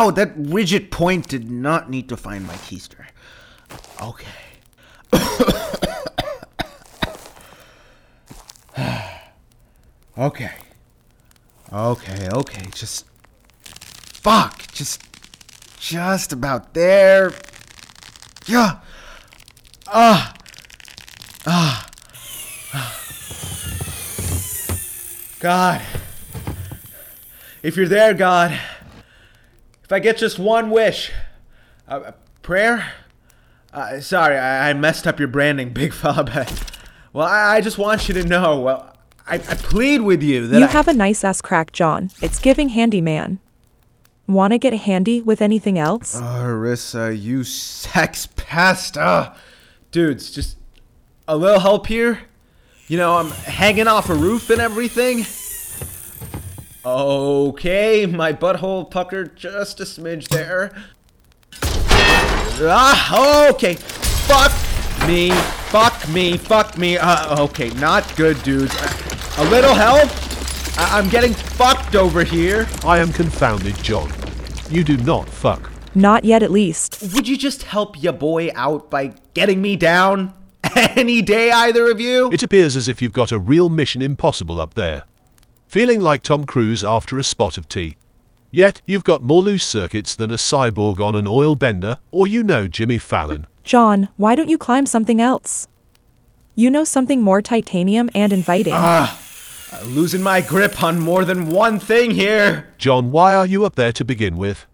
Ow, 0.00 0.06
ow, 0.06 0.10
that 0.12 0.32
rigid 0.34 0.90
point 0.90 1.28
did 1.28 1.50
not 1.50 1.90
need 1.90 2.08
to 2.08 2.16
find 2.16 2.46
my 2.46 2.54
keister. 2.54 3.04
Okay. 4.00 4.26
okay. 10.18 10.52
Okay, 11.70 12.28
okay, 12.32 12.66
just. 12.72 13.04
Fuck, 13.62 14.72
just. 14.72 15.02
Just 15.78 16.32
about 16.32 16.72
there. 16.72 17.34
Yeah. 18.46 18.78
Ah. 19.86 20.32
Ah. 21.46 21.86
God. 25.40 25.82
If 27.62 27.76
you're 27.76 27.88
there, 27.88 28.14
God. 28.14 28.58
If 29.90 29.94
I 29.94 29.98
get 29.98 30.18
just 30.18 30.38
one 30.38 30.70
wish. 30.70 31.10
Uh, 31.88 32.00
a 32.06 32.14
prayer? 32.42 32.92
Uh, 33.72 33.98
sorry, 33.98 34.38
I, 34.38 34.70
I 34.70 34.72
messed 34.72 35.04
up 35.04 35.18
your 35.18 35.26
branding, 35.26 35.70
big 35.72 35.92
fella, 35.92 36.22
but. 36.22 36.78
Well, 37.12 37.26
I, 37.26 37.56
I 37.56 37.60
just 37.60 37.76
want 37.76 38.06
you 38.06 38.14
to 38.14 38.22
know. 38.22 38.60
Well, 38.60 38.96
I, 39.26 39.34
I 39.34 39.38
plead 39.56 40.02
with 40.02 40.22
you 40.22 40.46
that 40.46 40.60
You 40.60 40.68
have 40.68 40.86
a 40.86 40.92
nice 40.92 41.24
ass 41.24 41.40
crack, 41.40 41.72
John. 41.72 42.12
It's 42.22 42.38
giving 42.38 42.68
handyman. 42.68 43.40
Wanna 44.28 44.58
get 44.58 44.72
handy 44.74 45.22
with 45.22 45.42
anything 45.42 45.76
else? 45.76 46.16
Orissa, 46.22 47.12
you 47.12 47.42
sex 47.42 48.28
pest. 48.36 48.96
Uh, 48.96 49.34
dudes, 49.90 50.30
just 50.30 50.56
a 51.26 51.36
little 51.36 51.58
help 51.58 51.88
here. 51.88 52.20
You 52.86 52.96
know, 52.96 53.16
I'm 53.16 53.30
hanging 53.32 53.88
off 53.88 54.08
a 54.08 54.14
roof 54.14 54.50
and 54.50 54.60
everything. 54.60 55.26
Okay, 56.84 58.06
my 58.06 58.32
butthole 58.32 58.90
puckered 58.90 59.36
just 59.36 59.80
a 59.80 59.84
smidge 59.84 60.28
there. 60.28 60.72
Ah, 62.62 63.48
okay. 63.50 63.74
Fuck 63.74 64.52
me. 65.06 65.30
Fuck 65.70 66.08
me. 66.08 66.36
Fuck 66.38 66.78
me. 66.78 66.96
Uh, 66.96 67.42
okay, 67.44 67.68
not 67.70 68.14
good, 68.16 68.42
dudes. 68.42 68.74
A 69.38 69.44
little 69.50 69.74
help? 69.74 70.08
I- 70.78 70.98
I'm 70.98 71.08
getting 71.10 71.34
fucked 71.34 71.96
over 71.96 72.24
here. 72.24 72.66
I 72.84 72.98
am 72.98 73.12
confounded, 73.12 73.76
John. 73.82 74.10
You 74.70 74.82
do 74.84 74.96
not 74.98 75.28
fuck. 75.28 75.70
Not 75.94 76.24
yet, 76.24 76.42
at 76.42 76.50
least. 76.50 77.02
Would 77.14 77.28
you 77.28 77.36
just 77.36 77.64
help 77.64 78.02
your 78.02 78.12
boy 78.12 78.50
out 78.54 78.90
by 78.90 79.12
getting 79.34 79.60
me 79.60 79.76
down? 79.76 80.32
Any 80.76 81.20
day, 81.20 81.50
either 81.50 81.90
of 81.90 82.00
you? 82.00 82.30
It 82.32 82.42
appears 82.42 82.76
as 82.76 82.88
if 82.88 83.02
you've 83.02 83.12
got 83.12 83.32
a 83.32 83.38
real 83.38 83.68
mission 83.68 84.00
impossible 84.00 84.60
up 84.60 84.74
there. 84.74 85.04
Feeling 85.70 86.00
like 86.00 86.24
Tom 86.24 86.46
Cruise 86.46 86.82
after 86.82 87.16
a 87.16 87.22
spot 87.22 87.56
of 87.56 87.68
tea. 87.68 87.96
Yet, 88.50 88.82
you've 88.86 89.04
got 89.04 89.22
more 89.22 89.40
loose 89.40 89.64
circuits 89.64 90.16
than 90.16 90.32
a 90.32 90.34
cyborg 90.34 90.98
on 90.98 91.14
an 91.14 91.28
oil 91.28 91.54
bender, 91.54 91.98
or 92.10 92.26
you 92.26 92.42
know 92.42 92.66
Jimmy 92.66 92.98
Fallon. 92.98 93.46
John, 93.62 94.08
why 94.16 94.34
don't 94.34 94.48
you 94.48 94.58
climb 94.58 94.84
something 94.84 95.20
else? 95.20 95.68
You 96.56 96.72
know 96.72 96.82
something 96.82 97.22
more 97.22 97.40
titanium 97.40 98.10
and 98.16 98.32
inviting. 98.32 98.72
Uh, 98.72 99.14
losing 99.84 100.24
my 100.24 100.40
grip 100.40 100.82
on 100.82 100.98
more 100.98 101.24
than 101.24 101.52
one 101.52 101.78
thing 101.78 102.10
here. 102.10 102.66
John, 102.76 103.12
why 103.12 103.36
are 103.36 103.46
you 103.46 103.64
up 103.64 103.76
there 103.76 103.92
to 103.92 104.04
begin 104.04 104.36
with? 104.36 104.66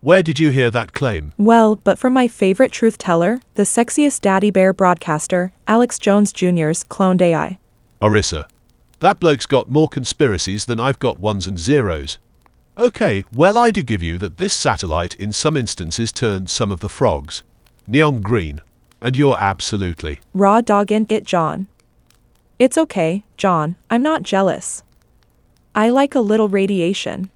Where 0.02 0.22
did 0.22 0.40
you 0.40 0.52
hear 0.52 0.70
that 0.70 0.94
claim? 0.94 1.34
Well, 1.38 1.78
but 1.78 1.98
from 1.98 2.14
my 2.14 2.28
favorite 2.28 2.72
truth 2.72 3.00
teller, 3.00 3.42
the 3.56 3.64
sexiest 3.64 4.22
daddy 4.22 4.52
bear 4.52 4.72
broadcaster, 4.72 5.52
Alex 5.68 5.98
Jones 5.98 6.32
Jr.'s 6.32 6.84
cloned 6.84 7.20
AI. 7.22 7.58
Orissa. 8.00 8.48
That 9.00 9.20
bloke's 9.20 9.48
got 9.48 9.72
more 9.72 9.90
conspiracies 9.90 10.66
than 10.66 10.80
I've 10.80 11.00
got 11.00 11.20
ones 11.20 11.48
and 11.48 11.58
zeros. 11.58 12.20
Okay, 12.78 13.26
well 13.34 13.58
I 13.58 13.72
do 13.72 13.82
give 13.82 14.04
you 14.04 14.20
that 14.20 14.38
this 14.38 14.54
satellite 14.54 15.16
in 15.16 15.34
some 15.34 15.58
instances 15.58 16.12
turned 16.12 16.52
some 16.52 16.72
of 16.72 16.82
the 16.82 16.90
frogs 16.90 17.42
neon 17.88 18.22
green. 18.22 18.62
And 19.02 19.16
you're 19.16 19.38
absolutely. 19.40 20.20
Raw 20.34 20.62
dogging 20.62 21.06
it, 21.10 21.24
John. 21.24 21.68
It's 22.60 22.78
okay, 22.78 23.24
John. 23.38 23.76
I'm 23.90 24.02
not 24.02 24.24
jealous. 24.24 24.84
I 25.76 25.90
like 25.90 26.16
a 26.16 26.20
little 26.20 26.50
radiation. 26.50 27.30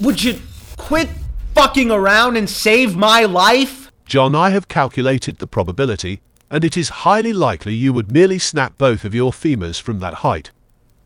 Would 0.00 0.22
you 0.22 0.38
quit 0.76 1.08
fucking 1.54 1.90
around 1.90 2.36
and 2.36 2.48
save 2.48 2.96
my 2.96 3.24
life? 3.24 3.90
John, 4.04 4.34
I 4.34 4.50
have 4.50 4.68
calculated 4.68 5.38
the 5.38 5.46
probability, 5.46 6.20
and 6.50 6.62
it 6.62 6.76
is 6.76 6.90
highly 6.90 7.32
likely 7.32 7.74
you 7.74 7.94
would 7.94 8.12
merely 8.12 8.38
snap 8.38 8.76
both 8.76 9.04
of 9.04 9.14
your 9.14 9.32
femurs 9.32 9.80
from 9.80 10.00
that 10.00 10.14
height. 10.14 10.50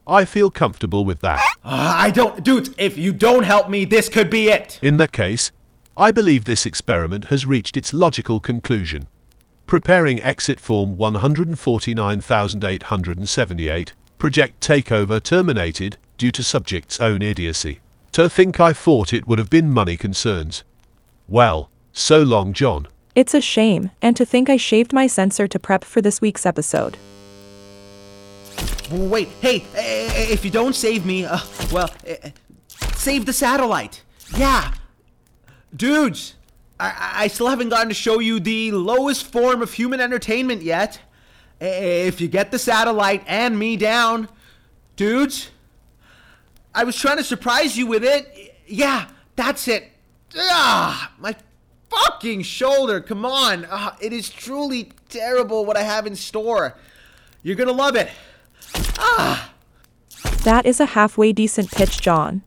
I 0.06 0.24
feel 0.24 0.50
comfortable 0.50 1.04
with 1.04 1.20
that. 1.20 1.38
Uh, 1.64 1.94
I 1.96 2.10
don't. 2.10 2.42
Dude, 2.42 2.74
if 2.78 2.98
you 2.98 3.12
don't 3.12 3.44
help 3.44 3.70
me, 3.70 3.84
this 3.84 4.08
could 4.08 4.28
be 4.28 4.48
it. 4.48 4.80
In 4.82 4.96
that 4.96 5.12
case, 5.12 5.52
I 5.96 6.10
believe 6.10 6.44
this 6.44 6.66
experiment 6.66 7.26
has 7.26 7.46
reached 7.46 7.76
its 7.76 7.94
logical 7.94 8.40
conclusion. 8.40 9.06
Preparing 9.70 10.22
exit 10.22 10.58
form 10.58 10.96
149878, 10.96 13.92
project 14.18 14.60
takeover 14.60 15.22
terminated 15.22 15.96
due 16.18 16.32
to 16.32 16.42
subject's 16.42 16.98
own 16.98 17.22
idiocy. 17.22 17.78
To 18.10 18.28
think 18.28 18.58
I 18.58 18.72
thought 18.72 19.12
it 19.12 19.28
would 19.28 19.38
have 19.38 19.48
been 19.48 19.70
money 19.70 19.96
concerns. 19.96 20.64
Well, 21.28 21.70
so 21.92 22.20
long, 22.20 22.52
John. 22.52 22.88
It's 23.14 23.32
a 23.32 23.40
shame, 23.40 23.92
and 24.02 24.16
to 24.16 24.24
think 24.24 24.50
I 24.50 24.56
shaved 24.56 24.92
my 24.92 25.06
sensor 25.06 25.46
to 25.46 25.58
prep 25.60 25.84
for 25.84 26.02
this 26.02 26.20
week's 26.20 26.44
episode. 26.44 26.96
Wait, 28.90 29.28
hey, 29.40 29.64
eh, 29.76 30.32
if 30.32 30.44
you 30.44 30.50
don't 30.50 30.74
save 30.74 31.06
me, 31.06 31.24
uh, 31.24 31.38
well, 31.70 31.94
eh, 32.04 32.30
save 32.96 33.24
the 33.24 33.32
satellite. 33.32 34.02
Yeah. 34.36 34.74
Dudes, 35.76 36.34
I, 36.80 37.24
I 37.24 37.26
still 37.28 37.48
haven't 37.48 37.68
gotten 37.68 37.88
to 37.88 37.94
show 37.94 38.18
you 38.20 38.40
the 38.40 38.72
lowest 38.72 39.30
form 39.30 39.60
of 39.60 39.72
human 39.72 40.00
entertainment 40.00 40.62
yet. 40.62 40.98
If 41.60 42.20
you 42.20 42.28
get 42.28 42.50
the 42.50 42.58
satellite 42.58 43.22
and 43.26 43.58
me 43.58 43.76
down, 43.76 44.28
dudes, 44.96 45.50
I 46.74 46.84
was 46.84 46.96
trying 46.96 47.18
to 47.18 47.24
surprise 47.24 47.76
you 47.76 47.86
with 47.86 48.02
it. 48.02 48.56
Yeah, 48.66 49.08
that's 49.36 49.68
it. 49.68 49.92
Ah, 50.36 51.12
my 51.18 51.36
fucking 51.90 52.42
shoulder. 52.42 53.00
Come 53.00 53.26
on. 53.26 53.66
Ah, 53.70 53.96
it 54.00 54.14
is 54.14 54.30
truly 54.30 54.92
terrible 55.10 55.66
what 55.66 55.76
I 55.76 55.82
have 55.82 56.06
in 56.06 56.16
store. 56.16 56.78
You're 57.42 57.56
gonna 57.56 57.72
love 57.72 57.94
it. 57.96 58.08
Ah. 58.98 59.52
That 60.44 60.64
is 60.64 60.80
a 60.80 60.86
halfway 60.86 61.32
decent 61.32 61.70
pitch, 61.70 62.00
John. 62.00 62.42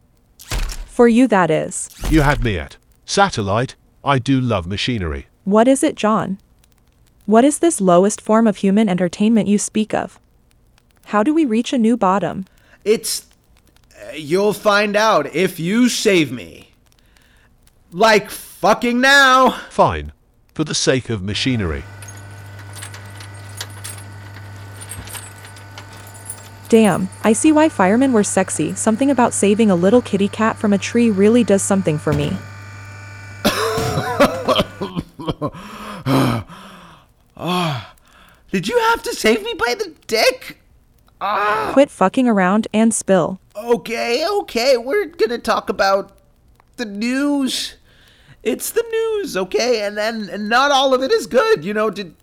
For 0.87 1.07
you, 1.07 1.27
that 1.27 1.51
is. 1.51 1.89
You 2.09 2.21
had 2.21 2.43
me 2.43 2.57
at 2.57 2.77
satellite. 3.05 3.75
I 4.03 4.19
do 4.19 4.41
love 4.41 4.67
machinery. 4.67 5.27
What 5.45 5.67
is 5.67 5.83
it, 5.83 5.95
John? 5.95 6.39
What 7.25 7.45
is 7.45 7.59
this 7.59 7.79
lowest 7.79 8.19
form 8.19 8.47
of 8.47 8.57
human 8.57 8.89
entertainment 8.89 9.47
you 9.47 9.57
speak 9.57 9.93
of? 9.93 10.19
How 11.05 11.23
do 11.23 11.33
we 11.33 11.45
reach 11.45 11.71
a 11.71 11.77
new 11.77 11.95
bottom? 11.95 12.45
It's. 12.83 13.27
You'll 14.13 14.53
find 14.53 14.95
out 14.97 15.33
if 15.33 15.59
you 15.59 15.87
save 15.87 16.31
me. 16.31 16.71
Like 17.91 18.29
fucking 18.29 18.99
now. 18.99 19.51
Fine, 19.69 20.11
for 20.53 20.63
the 20.63 20.75
sake 20.75 21.09
of 21.09 21.23
machinery. 21.23 21.83
Damn, 26.67 27.07
I 27.23 27.33
see 27.33 27.51
why 27.51 27.69
firemen 27.69 28.13
were 28.13 28.23
sexy. 28.23 28.73
Something 28.73 29.11
about 29.11 29.33
saving 29.33 29.69
a 29.69 29.75
little 29.75 30.01
kitty 30.01 30.27
cat 30.27 30.57
from 30.57 30.73
a 30.73 30.77
tree 30.77 31.11
really 31.11 31.43
does 31.43 31.61
something 31.61 31.99
for 31.99 32.13
me. 32.13 32.35
Did 38.51 38.67
you 38.67 38.77
have 38.77 39.03
to 39.03 39.15
save 39.15 39.43
me 39.43 39.53
by 39.53 39.75
the 39.75 39.93
dick? 40.07 40.59
Ah. 41.19 41.71
Quit 41.73 41.89
fucking 41.89 42.27
around 42.27 42.67
and 42.73 42.93
spill. 42.93 43.39
Okay, 43.55 44.27
okay, 44.27 44.77
we're 44.77 45.05
gonna 45.05 45.37
talk 45.37 45.69
about 45.69 46.17
the 46.75 46.85
news. 46.85 47.75
It's 48.43 48.71
the 48.71 48.83
news, 48.91 49.37
okay? 49.37 49.85
And 49.85 49.97
then 49.97 50.29
and 50.29 50.49
not 50.49 50.71
all 50.71 50.93
of 50.93 51.01
it 51.01 51.11
is 51.11 51.27
good. 51.27 51.63
You 51.63 51.73
know, 51.73 51.89
did 51.89 52.15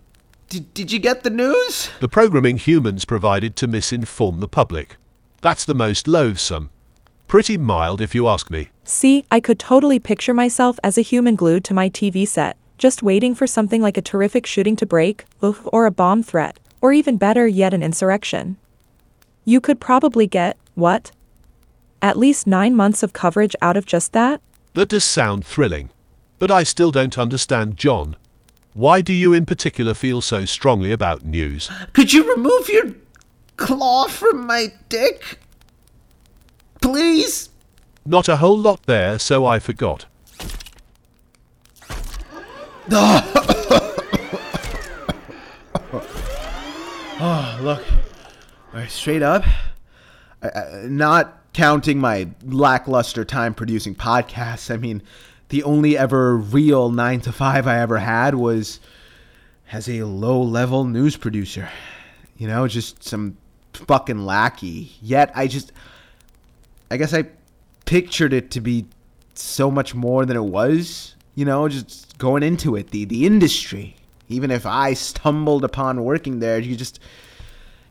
did, 0.49 0.73
did 0.73 0.91
you 0.91 0.99
get 0.99 1.23
the 1.23 1.29
news? 1.29 1.89
The 1.99 2.09
programming 2.09 2.57
humans 2.57 3.05
provided 3.05 3.55
to 3.57 3.67
misinform 3.67 4.39
the 4.39 4.47
public. 4.47 4.97
That's 5.41 5.65
the 5.65 5.73
most 5.73 6.07
loathsome. 6.07 6.69
Pretty 7.31 7.57
mild, 7.57 8.01
if 8.01 8.13
you 8.13 8.27
ask 8.27 8.51
me. 8.51 8.71
See, 8.83 9.23
I 9.31 9.39
could 9.39 9.57
totally 9.57 9.99
picture 9.99 10.33
myself 10.33 10.77
as 10.83 10.97
a 10.97 11.01
human 11.01 11.37
glued 11.37 11.63
to 11.63 11.73
my 11.73 11.89
TV 11.89 12.27
set, 12.27 12.57
just 12.77 13.01
waiting 13.01 13.35
for 13.35 13.47
something 13.47 13.81
like 13.81 13.95
a 13.95 14.01
terrific 14.01 14.45
shooting 14.45 14.75
to 14.75 14.85
break, 14.85 15.23
oof, 15.41 15.65
or 15.71 15.85
a 15.85 15.91
bomb 15.91 16.23
threat, 16.23 16.59
or 16.81 16.91
even 16.91 17.15
better 17.15 17.47
yet, 17.47 17.73
an 17.73 17.81
insurrection. 17.81 18.57
You 19.45 19.61
could 19.61 19.79
probably 19.79 20.27
get, 20.27 20.57
what? 20.75 21.13
At 22.01 22.17
least 22.17 22.47
nine 22.47 22.75
months 22.75 23.01
of 23.01 23.13
coverage 23.13 23.55
out 23.61 23.77
of 23.77 23.85
just 23.85 24.11
that? 24.11 24.41
That 24.73 24.89
does 24.89 25.05
sound 25.05 25.45
thrilling. 25.45 25.89
But 26.37 26.51
I 26.51 26.63
still 26.63 26.91
don't 26.91 27.17
understand, 27.17 27.77
John. 27.77 28.17
Why 28.73 28.99
do 28.99 29.13
you 29.13 29.31
in 29.31 29.45
particular 29.45 29.93
feel 29.93 30.19
so 30.19 30.43
strongly 30.43 30.91
about 30.91 31.23
news? 31.23 31.71
Could 31.93 32.11
you 32.11 32.29
remove 32.29 32.67
your 32.67 32.93
claw 33.55 34.09
from 34.09 34.45
my 34.45 34.73
dick? 34.89 35.39
Please? 36.81 37.49
Not 38.05 38.27
a 38.27 38.37
whole 38.37 38.57
lot 38.57 38.83
there, 38.87 39.19
so 39.19 39.45
I 39.45 39.59
forgot. 39.59 40.05
Oh, 47.23 47.59
look. 47.61 47.83
Right, 48.73 48.89
straight 48.89 49.21
up, 49.21 49.43
not 50.85 51.41
counting 51.53 51.99
my 51.99 52.29
lackluster 52.43 53.25
time 53.25 53.53
producing 53.53 53.95
podcasts, 53.95 54.73
I 54.73 54.77
mean, 54.77 55.01
the 55.49 55.63
only 55.63 55.97
ever 55.97 56.37
real 56.37 56.89
9 56.89 57.21
to 57.21 57.31
5 57.31 57.67
I 57.67 57.79
ever 57.79 57.99
had 57.99 58.35
was 58.35 58.79
as 59.71 59.89
a 59.89 60.03
low 60.03 60.41
level 60.41 60.85
news 60.85 61.17
producer. 61.17 61.69
You 62.37 62.47
know, 62.47 62.67
just 62.67 63.03
some 63.03 63.37
fucking 63.73 64.25
lackey. 64.25 64.93
Yet 65.01 65.31
I 65.35 65.47
just. 65.47 65.71
I 66.91 66.97
guess 66.97 67.13
I 67.13 67.25
pictured 67.85 68.33
it 68.33 68.51
to 68.51 68.61
be 68.61 68.85
so 69.33 69.71
much 69.71 69.95
more 69.95 70.25
than 70.25 70.37
it 70.37 70.43
was. 70.43 71.15
You 71.35 71.45
know, 71.45 71.67
just 71.69 72.17
going 72.17 72.43
into 72.43 72.75
it, 72.75 72.91
the, 72.91 73.05
the 73.05 73.25
industry. 73.25 73.95
Even 74.27 74.51
if 74.51 74.65
I 74.65 74.93
stumbled 74.93 75.63
upon 75.63 76.03
working 76.03 76.39
there, 76.39 76.59
you 76.59 76.75
just. 76.75 76.99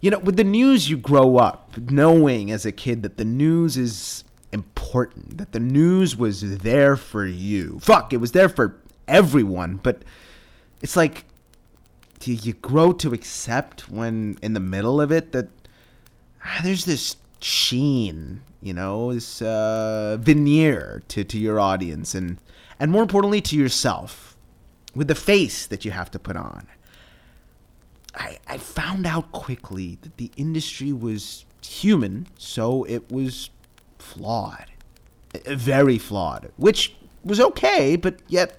You 0.02 0.11
know, 0.11 0.19
with 0.19 0.37
the 0.37 0.44
news, 0.44 0.88
you 0.88 0.97
grow 0.97 1.37
up 1.37 1.76
knowing 1.76 2.50
as 2.50 2.64
a 2.64 2.73
kid 2.73 3.02
that 3.02 3.19
the 3.19 3.25
news 3.25 3.76
is 3.76 4.25
important, 4.50 5.37
that 5.37 5.52
the 5.52 5.61
news 5.61 6.17
was 6.17 6.58
there 6.58 6.97
for 6.97 7.26
you. 7.26 7.79
Fuck, 7.81 8.14
it 8.14 8.17
was 8.17 8.32
there 8.32 8.49
for 8.49 8.81
everyone, 9.06 9.76
but 9.82 10.02
it's 10.81 10.97
like 10.97 11.26
do 12.20 12.32
you 12.32 12.52
grow 12.52 12.93
to 12.93 13.12
accept 13.12 13.88
when 13.91 14.38
in 14.43 14.52
the 14.52 14.61
middle 14.61 15.00
of 15.00 15.11
it 15.11 15.32
that 15.32 15.49
ah, 16.44 16.61
there's 16.62 16.85
this 16.85 17.17
sheen, 17.41 18.43
you 18.62 18.72
know, 18.74 19.12
this 19.12 19.40
uh, 19.42 20.18
veneer 20.20 21.02
to, 21.08 21.24
to 21.24 21.38
your 21.38 21.58
audience 21.58 22.14
and 22.14 22.38
and 22.78 22.90
more 22.90 23.02
importantly 23.02 23.40
to 23.42 23.56
yourself 23.56 24.36
with 24.94 25.08
the 25.08 25.14
face 25.14 25.66
that 25.66 25.84
you 25.84 25.90
have 25.90 26.10
to 26.10 26.18
put 26.18 26.36
on. 26.36 26.66
I, 28.14 28.38
I 28.48 28.58
found 28.58 29.06
out 29.06 29.30
quickly 29.32 29.98
that 30.02 30.16
the 30.16 30.30
industry 30.36 30.92
was 30.92 31.44
human, 31.62 32.26
so 32.38 32.84
it 32.84 33.10
was 33.10 33.50
flawed. 33.98 34.66
Uh, 35.34 35.54
Very 35.54 35.98
flawed, 35.98 36.50
which 36.56 36.96
was 37.22 37.38
okay, 37.40 37.96
but 37.96 38.20
yet 38.28 38.58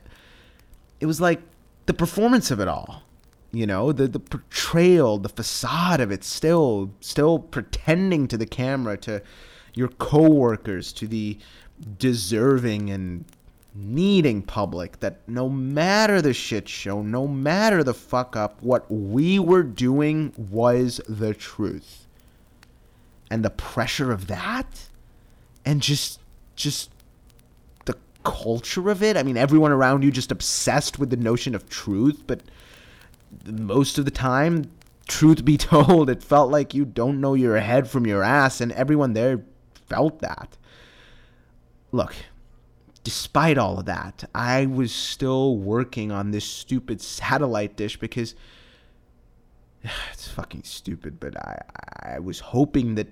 it 1.00 1.06
was 1.06 1.20
like 1.20 1.42
the 1.88 1.94
performance 1.94 2.52
of 2.52 2.60
it 2.60 2.68
all. 2.68 3.04
You 3.52 3.68
know, 3.68 3.92
the, 3.92 4.08
the 4.08 4.20
portrayal, 4.20 5.18
the 5.18 5.28
facade 5.28 6.00
of 6.00 6.12
it 6.12 6.24
still 6.24 6.92
still 7.02 7.40
pretending 7.40 8.28
to 8.30 8.38
the 8.38 8.46
camera, 8.46 8.96
to 8.98 9.22
your 9.74 9.90
coworkers, 9.90 10.92
to 10.94 11.08
the 11.08 11.38
deserving 11.98 12.90
and 12.90 13.26
needing 13.74 14.42
public 14.42 15.00
that 15.00 15.20
no 15.28 15.48
matter 15.48 16.22
the 16.22 16.34
shit 16.34 16.68
show, 16.68 17.02
no 17.02 17.28
matter 17.28 17.84
the 17.84 17.94
fuck 17.94 18.36
up, 18.36 18.62
what 18.62 18.90
we 18.92 19.40
were 19.40 19.64
doing 19.64 20.34
was 20.38 21.00
the 21.08 21.34
truth. 21.34 22.06
And 23.30 23.46
the 23.46 23.50
pressure 23.50 24.12
of 24.12 24.28
that 24.28 24.88
and 25.66 25.82
just 25.82 26.20
just 26.56 26.90
the 27.86 27.96
culture 28.24 28.90
of 28.90 29.02
it. 29.02 29.16
I 29.16 29.24
mean, 29.24 29.38
everyone 29.38 29.72
around 29.72 30.04
you 30.04 30.12
just 30.12 30.32
obsessed 30.32 31.00
with 31.00 31.10
the 31.10 31.18
notion 31.18 31.56
of 31.56 31.70
truth, 31.70 32.24
but 32.28 32.42
most 33.46 33.98
of 33.98 34.06
the 34.06 34.12
time, 34.12 34.70
truth 35.08 35.46
be 35.46 35.58
told, 35.58 36.10
it 36.10 36.24
felt 36.24 36.52
like 36.52 36.74
you 36.74 36.84
don't 36.84 37.22
know 37.22 37.36
your 37.36 37.58
head 37.58 37.90
from 37.90 38.06
your 38.06 38.22
ass, 38.22 38.60
and 38.60 38.74
everyone 38.74 39.14
there 39.14 39.42
felt 39.92 40.20
that. 40.20 40.58
Look, 41.92 42.16
despite 43.04 43.58
all 43.58 43.80
of 43.80 43.86
that, 43.86 44.24
I 44.34 44.66
was 44.66 44.94
still 44.94 45.58
working 45.58 46.12
on 46.12 46.32
this 46.32 46.46
stupid 46.46 47.02
satellite 47.02 47.76
dish 47.76 48.00
because 48.00 48.36
it's 50.14 50.28
fucking 50.30 50.64
stupid, 50.64 51.20
but 51.20 51.36
I, 51.38 51.62
I 52.16 52.20
was 52.20 52.40
hoping 52.40 52.96
that 52.96 53.10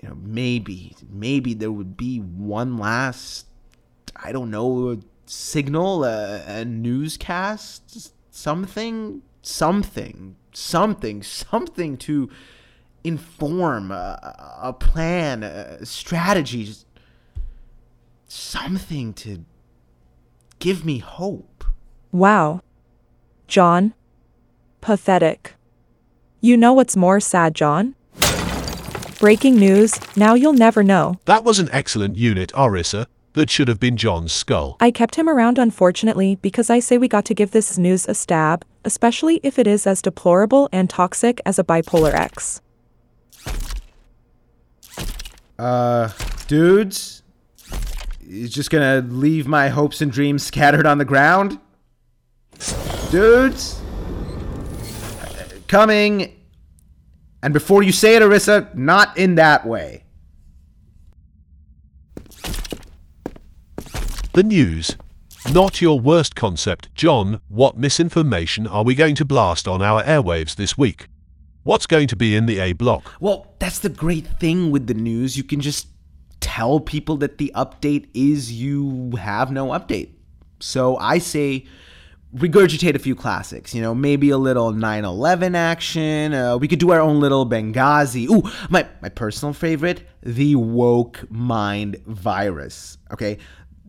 you 0.00 0.08
know, 0.08 0.16
maybe, 0.22 0.96
maybe 1.10 1.54
there 1.54 1.72
would 1.72 1.96
be 1.96 2.18
one 2.18 2.76
last, 2.78 3.46
I 4.16 4.32
don't 4.32 4.50
know, 4.50 5.00
signal, 5.26 6.04
a, 6.04 6.42
a 6.46 6.64
newscast, 6.64 8.12
something, 8.30 9.22
something, 9.42 10.36
something, 10.52 11.22
something 11.22 11.96
to 11.98 12.30
inform 13.04 13.90
a, 13.90 14.58
a 14.62 14.72
plan, 14.72 15.42
a 15.42 15.84
strategy, 15.84 16.64
just 16.64 16.86
something 18.26 19.12
to 19.14 19.44
give 20.58 20.84
me 20.84 20.98
hope. 20.98 21.64
Wow. 22.12 22.62
John. 23.48 23.94
Pathetic. 24.80 25.54
You 26.40 26.56
know 26.56 26.72
what's 26.72 26.96
more 26.96 27.20
sad, 27.20 27.54
John? 27.54 27.94
Breaking 29.20 29.56
news, 29.56 30.00
now 30.16 30.34
you'll 30.34 30.52
never 30.52 30.82
know. 30.82 31.20
That 31.26 31.44
was 31.44 31.60
an 31.60 31.68
excellent 31.70 32.16
unit, 32.16 32.52
Orissa. 32.56 33.06
That 33.34 33.48
should 33.48 33.68
have 33.68 33.78
been 33.78 33.96
John's 33.96 34.32
skull. 34.32 34.76
I 34.80 34.90
kept 34.90 35.14
him 35.14 35.28
around 35.28 35.58
unfortunately 35.58 36.36
because 36.42 36.68
I 36.68 36.80
say 36.80 36.98
we 36.98 37.08
got 37.08 37.24
to 37.26 37.34
give 37.34 37.52
this 37.52 37.78
news 37.78 38.06
a 38.08 38.14
stab, 38.14 38.64
especially 38.84 39.40
if 39.42 39.58
it 39.58 39.66
is 39.66 39.86
as 39.86 40.02
deplorable 40.02 40.68
and 40.72 40.90
toxic 40.90 41.40
as 41.46 41.58
a 41.58 41.64
bipolar 41.64 42.12
ex. 42.12 42.60
Uh, 45.58 46.10
dudes, 46.46 47.22
you 48.20 48.48
just 48.48 48.70
gonna 48.70 49.00
leave 49.08 49.46
my 49.46 49.68
hopes 49.68 50.00
and 50.00 50.10
dreams 50.10 50.42
scattered 50.42 50.86
on 50.86 50.98
the 50.98 51.04
ground? 51.04 51.58
Dudes, 53.10 53.80
coming. 55.68 56.38
And 57.42 57.52
before 57.52 57.82
you 57.82 57.92
say 57.92 58.16
it, 58.16 58.22
Orissa, 58.22 58.68
not 58.74 59.16
in 59.16 59.34
that 59.36 59.66
way. 59.66 60.04
The 64.34 64.42
news. 64.42 64.96
Not 65.52 65.82
your 65.82 65.98
worst 65.98 66.36
concept, 66.36 66.94
John. 66.94 67.40
What 67.48 67.76
misinformation 67.76 68.66
are 68.66 68.84
we 68.84 68.94
going 68.94 69.14
to 69.16 69.24
blast 69.24 69.66
on 69.66 69.82
our 69.82 70.02
airwaves 70.04 70.54
this 70.54 70.78
week? 70.78 71.08
What's 71.64 71.86
going 71.86 72.08
to 72.08 72.16
be 72.16 72.34
in 72.34 72.46
the 72.46 72.58
A 72.58 72.72
block? 72.72 73.12
Well, 73.20 73.54
that's 73.58 73.78
the 73.78 73.88
great 73.88 74.26
thing 74.40 74.70
with 74.70 74.88
the 74.88 74.94
news. 74.94 75.36
You 75.36 75.44
can 75.44 75.60
just 75.60 75.86
tell 76.40 76.80
people 76.80 77.16
that 77.18 77.38
the 77.38 77.52
update 77.54 78.08
is 78.14 78.52
you 78.52 79.12
have 79.16 79.52
no 79.52 79.68
update. 79.68 80.10
So 80.58 80.96
I 80.96 81.18
say 81.18 81.66
regurgitate 82.34 82.94
a 82.94 82.98
few 82.98 83.14
classics, 83.14 83.74
you 83.74 83.82
know, 83.82 83.94
maybe 83.94 84.30
a 84.30 84.38
little 84.38 84.72
9/11 84.72 85.54
action. 85.54 86.34
Uh, 86.34 86.56
we 86.56 86.66
could 86.66 86.78
do 86.78 86.90
our 86.90 87.00
own 87.00 87.20
little 87.20 87.46
Benghazi. 87.46 88.28
Ooh, 88.28 88.42
my 88.70 88.86
my 89.00 89.08
personal 89.08 89.52
favorite, 89.52 90.08
the 90.22 90.56
woke 90.56 91.24
mind 91.30 91.96
virus. 92.06 92.98
Okay? 93.12 93.38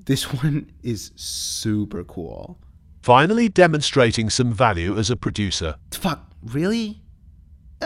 This 0.06 0.24
one 0.44 0.72
is 0.84 1.12
super 1.16 2.04
cool. 2.04 2.60
Finally 3.02 3.50
demonstrating 3.50 4.30
some 4.30 4.54
value 4.54 4.98
as 4.98 5.10
a 5.10 5.16
producer. 5.16 5.76
Fuck, 5.92 6.32
really? 6.44 7.03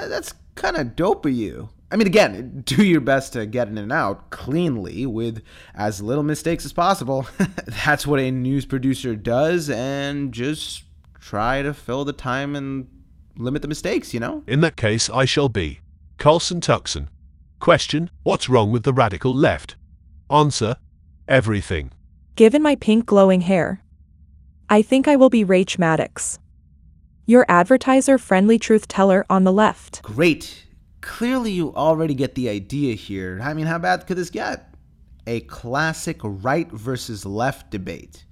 That's 0.06 0.34
kind 0.56 0.78
of 0.78 0.96
dope 0.96 1.26
of 1.26 1.32
you. 1.32 1.70
I 1.90 1.96
mean, 1.96 2.08
again, 2.08 2.64
do 2.66 2.84
your 2.84 3.00
best 3.00 3.34
to 3.34 3.46
get 3.46 3.70
in 3.70 3.78
and 3.78 3.94
out 3.94 4.30
cleanly 4.30 5.06
with 5.06 5.42
as 5.74 6.02
little 6.02 6.24
mistakes 6.24 6.66
as 6.66 6.74
possible. 6.74 7.28
That's 7.86 8.06
what 8.06 8.20
a 8.20 8.30
news 8.30 8.66
producer 8.66 9.16
does, 9.16 9.70
and 9.70 10.34
just 10.34 10.84
try 11.20 11.62
to 11.62 11.74
fill 11.74 12.04
the 12.04 12.14
time 12.14 12.56
and 12.56 12.88
limit 13.38 13.62
the 13.62 13.68
mistakes, 13.68 14.14
you 14.14 14.20
know? 14.20 14.44
In 14.48 14.62
that 14.62 14.76
case, 14.76 15.10
I 15.10 15.26
shall 15.26 15.50
be 15.50 15.80
Colson 16.18 16.60
Tuxon. 16.60 17.08
Question 17.60 18.10
What's 18.24 18.50
wrong 18.50 18.72
with 18.72 18.84
the 18.84 18.94
radical 18.94 19.34
left? 19.34 19.76
Answer 20.30 20.76
Everything. 21.28 21.92
Given 22.36 22.62
my 22.62 22.76
pink 22.76 23.06
glowing 23.06 23.42
hair, 23.42 23.82
I 24.70 24.82
think 24.82 25.08
I 25.08 25.16
will 25.16 25.30
be 25.30 25.44
Rach 25.44 25.78
Maddox. 25.78 26.40
Your 27.30 27.46
advertiser 27.50 28.18
friendly 28.18 28.58
truth 28.58 28.88
teller 28.88 29.26
on 29.30 29.44
the 29.44 29.52
left. 29.52 30.02
Great. 30.02 30.64
Clearly, 31.02 31.52
you 31.52 31.76
already 31.76 32.14
get 32.14 32.36
the 32.36 32.48
idea 32.48 32.96
here. 32.96 33.42
I 33.44 33.54
mean, 33.54 33.66
how 33.66 33.80
bad 33.80 34.08
could 34.08 34.18
this 34.18 34.30
get? 34.30 34.74
A 35.28 35.42
classic 35.42 36.22
right 36.24 36.72
versus 36.72 37.26
left 37.26 37.70
debate. 37.70 38.24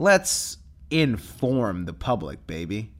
Let's 0.00 0.56
inform 0.90 1.84
the 1.84 1.92
public, 1.92 2.44
baby. 2.44 2.92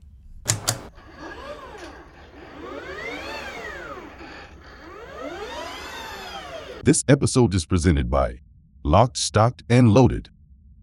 This 6.85 7.03
episode 7.09 7.53
is 7.53 7.65
presented 7.65 8.09
by 8.09 8.39
Locked, 8.83 9.17
stocked, 9.17 9.63
and 9.69 9.93
loaded. 9.93 10.29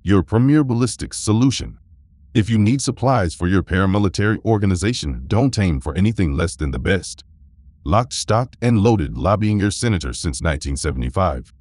Your 0.02 0.23
premier 0.23 0.62
ballistics 0.62 1.16
solution. 1.16 1.78
If 2.37 2.50
you 2.50 2.59
need 2.59 2.83
supplies 2.83 3.35
for 3.35 3.49
your 3.49 3.62
paramilitary 3.62 4.45
organization, 4.45 5.25
don't 5.26 5.59
aim 5.59 5.81
for 5.81 5.97
anything 5.97 6.37
less 6.37 6.55
than 6.55 6.71
the 6.71 6.78
best. 6.78 7.25
Locked, 7.83 8.12
stocked, 8.12 8.59
and 8.61 8.78
loaded, 8.78 9.16
lobbying 9.16 9.59
your 9.59 9.71
senator 9.71 10.12
since 10.12 10.43
1975. 10.43 11.55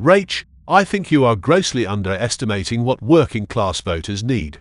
Rach, 0.00 0.44
I 0.66 0.82
think 0.82 1.12
you 1.12 1.24
are 1.24 1.36
grossly 1.36 1.86
underestimating 1.86 2.82
what 2.82 3.00
working 3.00 3.46
class 3.46 3.80
voters 3.80 4.24
need. 4.24 4.58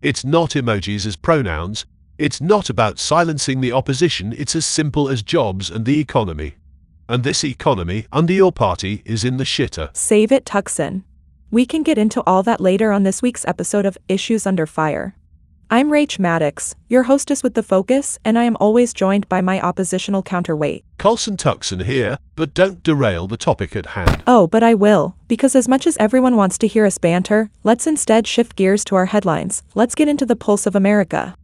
It's 0.00 0.24
not 0.24 0.50
emojis 0.50 1.06
as 1.06 1.16
pronouns, 1.16 1.86
it's 2.18 2.40
not 2.40 2.70
about 2.70 2.98
silencing 2.98 3.60
the 3.60 3.72
opposition, 3.72 4.34
it's 4.38 4.56
as 4.56 4.64
simple 4.64 5.08
as 5.08 5.22
jobs 5.22 5.70
and 5.70 5.84
the 5.84 6.00
economy. 6.00 6.54
And 7.08 7.22
this 7.22 7.44
economy, 7.44 8.06
under 8.12 8.32
your 8.32 8.52
party, 8.52 9.02
is 9.04 9.24
in 9.24 9.36
the 9.36 9.44
shitter. 9.44 9.94
Save 9.96 10.32
it, 10.32 10.46
Tucson. 10.46 11.04
We 11.50 11.66
can 11.66 11.82
get 11.82 11.98
into 11.98 12.22
all 12.26 12.42
that 12.42 12.60
later 12.60 12.90
on 12.90 13.04
this 13.04 13.22
week's 13.22 13.44
episode 13.46 13.86
of 13.86 13.98
Issues 14.08 14.46
Under 14.46 14.66
Fire. 14.66 15.14
I'm 15.70 15.90
Rach 15.90 16.18
Maddox, 16.18 16.74
your 16.88 17.04
hostess 17.04 17.42
with 17.42 17.54
the 17.54 17.62
focus, 17.62 18.18
and 18.24 18.38
I 18.38 18.44
am 18.44 18.56
always 18.60 18.94
joined 18.94 19.28
by 19.28 19.40
my 19.40 19.60
oppositional 19.60 20.22
counterweight. 20.22 20.84
Colson 20.96 21.36
Tucson 21.36 21.80
here, 21.80 22.18
but 22.36 22.54
don't 22.54 22.82
derail 22.82 23.26
the 23.26 23.36
topic 23.36 23.74
at 23.74 23.86
hand. 23.86 24.22
Oh, 24.26 24.46
but 24.46 24.62
I 24.62 24.74
will, 24.74 25.16
because 25.28 25.54
as 25.56 25.68
much 25.68 25.86
as 25.86 25.96
everyone 25.98 26.36
wants 26.36 26.56
to 26.58 26.68
hear 26.68 26.86
us 26.86 26.98
banter, 26.98 27.50
let's 27.64 27.86
instead 27.86 28.26
shift 28.26 28.54
gears 28.56 28.84
to 28.84 28.94
our 28.94 29.06
headlines. 29.06 29.62
Let's 29.74 29.96
get 29.96 30.08
into 30.08 30.24
the 30.24 30.36
pulse 30.36 30.66
of 30.66 30.76
America. 30.76 31.36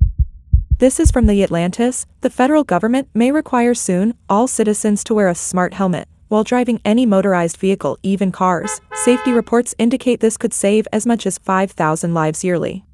This 0.82 0.98
is 0.98 1.12
from 1.12 1.28
the 1.28 1.44
Atlantis. 1.44 2.06
The 2.22 2.28
federal 2.28 2.64
government 2.64 3.08
may 3.14 3.30
require 3.30 3.72
soon 3.72 4.14
all 4.28 4.48
citizens 4.48 5.04
to 5.04 5.14
wear 5.14 5.28
a 5.28 5.34
smart 5.36 5.74
helmet 5.74 6.08
while 6.26 6.42
driving 6.42 6.80
any 6.84 7.06
motorized 7.06 7.56
vehicle, 7.56 8.00
even 8.02 8.32
cars. 8.32 8.80
Safety 8.92 9.30
reports 9.30 9.76
indicate 9.78 10.18
this 10.18 10.36
could 10.36 10.52
save 10.52 10.88
as 10.92 11.06
much 11.06 11.24
as 11.24 11.38
5,000 11.38 12.14
lives 12.14 12.42
yearly. 12.42 12.84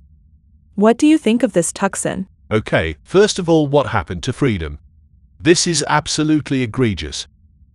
What 0.75 0.99
do 0.99 1.07
you 1.07 1.16
think 1.16 1.42
of 1.42 1.54
this, 1.54 1.73
Tucson? 1.73 2.28
Okay, 2.50 2.99
first 3.04 3.38
of 3.38 3.49
all, 3.49 3.66
what 3.66 3.87
happened 3.87 4.23
to 4.25 4.35
freedom? 4.35 4.78
This 5.40 5.66
is 5.66 5.83
absolutely 5.88 6.61
egregious. 6.61 7.26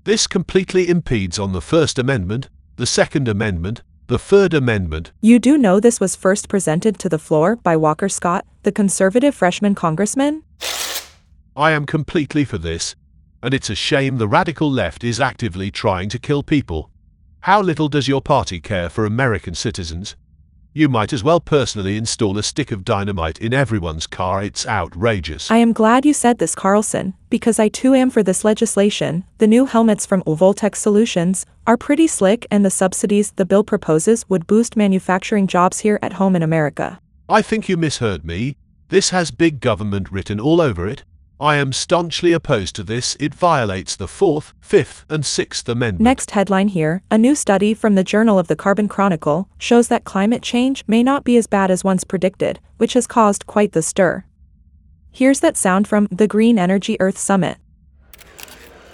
This 0.03 0.27
completely 0.27 0.89
impedes 0.89 1.39
on 1.39 1.53
the 1.53 1.59
First 1.59 1.97
Amendment, 1.97 2.49
the 2.75 2.85
Second 2.85 3.27
Amendment, 3.27 3.81
the 4.13 4.19
Third 4.19 4.53
Amendment. 4.53 5.11
You 5.21 5.39
do 5.39 5.57
know 5.57 5.79
this 5.79 5.99
was 5.99 6.15
first 6.15 6.47
presented 6.47 6.99
to 6.99 7.09
the 7.09 7.17
floor 7.17 7.55
by 7.55 7.75
Walker 7.75 8.07
Scott, 8.07 8.45
the 8.61 8.71
conservative 8.71 9.33
freshman 9.33 9.73
congressman? 9.73 10.43
I 11.55 11.71
am 11.71 11.87
completely 11.87 12.45
for 12.45 12.59
this, 12.59 12.95
and 13.41 13.55
it's 13.55 13.71
a 13.71 13.75
shame 13.75 14.17
the 14.17 14.27
radical 14.27 14.69
left 14.69 15.03
is 15.03 15.19
actively 15.19 15.71
trying 15.71 16.09
to 16.09 16.19
kill 16.19 16.43
people. 16.43 16.91
How 17.39 17.59
little 17.59 17.89
does 17.89 18.07
your 18.07 18.21
party 18.21 18.59
care 18.59 18.87
for 18.87 19.03
American 19.03 19.55
citizens? 19.55 20.15
You 20.75 20.89
might 20.89 21.13
as 21.13 21.23
well 21.23 21.39
personally 21.39 21.97
install 21.97 22.35
a 22.39 22.41
stick 22.41 22.71
of 22.71 22.83
dynamite 22.83 23.37
in 23.37 23.53
everyone's 23.53 24.07
car. 24.07 24.41
It's 24.41 24.65
outrageous. 24.65 25.51
I 25.51 25.57
am 25.57 25.71
glad 25.71 26.03
you 26.03 26.13
said 26.15 26.39
this, 26.39 26.55
Carlson, 26.55 27.13
because 27.29 27.59
I 27.59 27.67
too 27.67 27.93
am 27.93 28.09
for 28.09 28.23
this 28.23 28.43
legislation. 28.43 29.23
The 29.37 29.45
new 29.45 29.67
helmets 29.67 30.07
from 30.07 30.23
Voltec 30.23 30.75
Solutions 30.75 31.45
are 31.67 31.77
pretty 31.77 32.07
slick, 32.07 32.47
and 32.49 32.65
the 32.65 32.71
subsidies 32.71 33.33
the 33.33 33.45
bill 33.45 33.63
proposes 33.63 34.27
would 34.29 34.47
boost 34.47 34.75
manufacturing 34.75 35.45
jobs 35.45 35.81
here 35.81 35.99
at 36.01 36.13
home 36.13 36.35
in 36.35 36.41
America. 36.41 36.99
I 37.29 37.43
think 37.43 37.69
you 37.69 37.77
misheard 37.77 38.25
me. 38.25 38.57
This 38.89 39.11
has 39.11 39.29
big 39.29 39.59
government 39.59 40.11
written 40.11 40.39
all 40.39 40.59
over 40.59 40.87
it. 40.87 41.03
I 41.43 41.57
am 41.57 41.73
staunchly 41.73 42.31
opposed 42.31 42.73
to 42.77 42.83
this. 42.83 43.17
It 43.19 43.35
violates 43.35 43.97
the 43.97 44.07
Fourth, 44.07 44.53
Fifth, 44.61 45.03
and 45.09 45.25
Sixth 45.25 45.67
Amendment. 45.67 46.01
Next 46.01 46.31
headline 46.31 46.69
here 46.69 47.03
A 47.11 47.17
new 47.17 47.35
study 47.35 47.73
from 47.73 47.95
the 47.95 48.03
Journal 48.05 48.39
of 48.39 48.47
the 48.47 48.55
Carbon 48.55 48.87
Chronicle 48.87 49.49
shows 49.57 49.89
that 49.89 50.05
climate 50.05 50.41
change 50.41 50.85
may 50.87 51.03
not 51.03 51.25
be 51.25 51.35
as 51.35 51.47
bad 51.47 51.69
as 51.69 51.83
once 51.83 52.05
predicted, 52.05 52.61
which 52.77 52.93
has 52.93 53.07
caused 53.07 53.45
quite 53.45 53.73
the 53.73 53.81
stir. 53.81 54.23
Here's 55.11 55.41
that 55.41 55.57
sound 55.57 55.85
from 55.85 56.07
the 56.09 56.29
Green 56.29 56.57
Energy 56.57 56.95
Earth 57.01 57.17
Summit. 57.17 57.57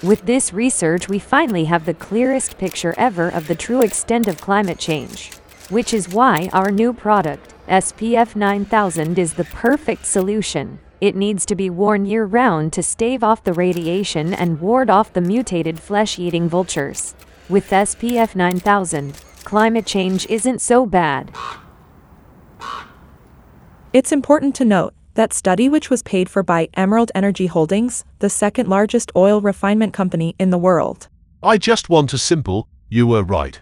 With 0.02 0.26
this 0.26 0.52
research, 0.52 1.08
we 1.08 1.20
finally 1.20 1.66
have 1.66 1.86
the 1.86 1.94
clearest 1.94 2.58
picture 2.58 2.96
ever 2.98 3.30
of 3.30 3.48
the 3.48 3.54
true 3.54 3.84
extent 3.84 4.28
of 4.28 4.42
climate 4.42 4.80
change, 4.80 5.34
which 5.70 5.94
is 5.94 6.10
why 6.10 6.50
our 6.52 6.72
new 6.72 6.94
product, 6.94 7.54
SPF 7.68 8.36
9000, 8.36 9.20
is 9.20 9.36
the 9.36 9.46
perfect 9.46 10.08
solution. 10.08 10.80
It 11.02 11.16
needs 11.16 11.46
to 11.46 11.56
be 11.56 11.70
worn 11.70 12.06
year 12.06 12.26
round 12.26 12.74
to 12.74 12.84
stave 12.84 13.24
off 13.24 13.46
the 13.46 13.54
radiation 13.54 14.34
and 14.34 14.60
ward 14.60 14.90
off 14.90 15.14
the 15.14 15.22
mutated 15.22 15.80
flesh 15.80 16.20
eating 16.20 16.50
vultures. 16.50 17.16
With 17.48 17.70
SPF 17.70 18.36
9000, 18.36 19.14
climate 19.46 19.86
change 19.86 20.28
isn't 20.28 20.60
so 20.60 20.86
bad. 20.86 21.32
It's 23.94 24.12
important 24.12 24.56
to 24.56 24.66
note 24.66 24.94
that 25.14 25.34
study, 25.34 25.70
which 25.70 25.90
was 25.90 26.04
paid 26.04 26.30
for 26.30 26.44
by 26.44 26.68
Emerald 26.74 27.12
Energy 27.16 27.48
Holdings, 27.48 28.04
the 28.20 28.30
second 28.30 28.68
largest 28.68 29.12
oil 29.16 29.40
refinement 29.42 29.94
company 29.94 30.36
in 30.38 30.50
the 30.50 30.58
world. 30.58 31.08
I 31.42 31.58
just 31.58 31.90
want 31.90 32.12
a 32.12 32.18
simple, 32.18 32.68
you 32.90 33.08
were 33.08 33.24
right. 33.24 33.60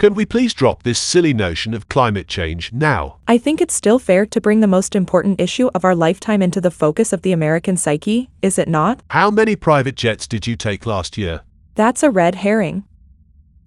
Can 0.00 0.14
we 0.14 0.24
please 0.24 0.54
drop 0.54 0.82
this 0.82 0.98
silly 0.98 1.34
notion 1.34 1.74
of 1.74 1.90
climate 1.90 2.26
change 2.26 2.72
now? 2.72 3.18
I 3.28 3.36
think 3.36 3.60
it's 3.60 3.74
still 3.74 3.98
fair 3.98 4.24
to 4.24 4.40
bring 4.40 4.60
the 4.60 4.66
most 4.66 4.96
important 4.96 5.38
issue 5.38 5.68
of 5.74 5.84
our 5.84 5.94
lifetime 5.94 6.40
into 6.40 6.58
the 6.58 6.70
focus 6.70 7.12
of 7.12 7.20
the 7.20 7.32
American 7.32 7.76
psyche, 7.76 8.30
is 8.40 8.58
it 8.58 8.66
not? 8.66 9.02
How 9.10 9.30
many 9.30 9.56
private 9.56 9.96
jets 9.96 10.26
did 10.26 10.46
you 10.46 10.56
take 10.56 10.86
last 10.86 11.18
year? 11.18 11.42
That's 11.74 12.02
a 12.02 12.08
red 12.08 12.36
herring. 12.36 12.84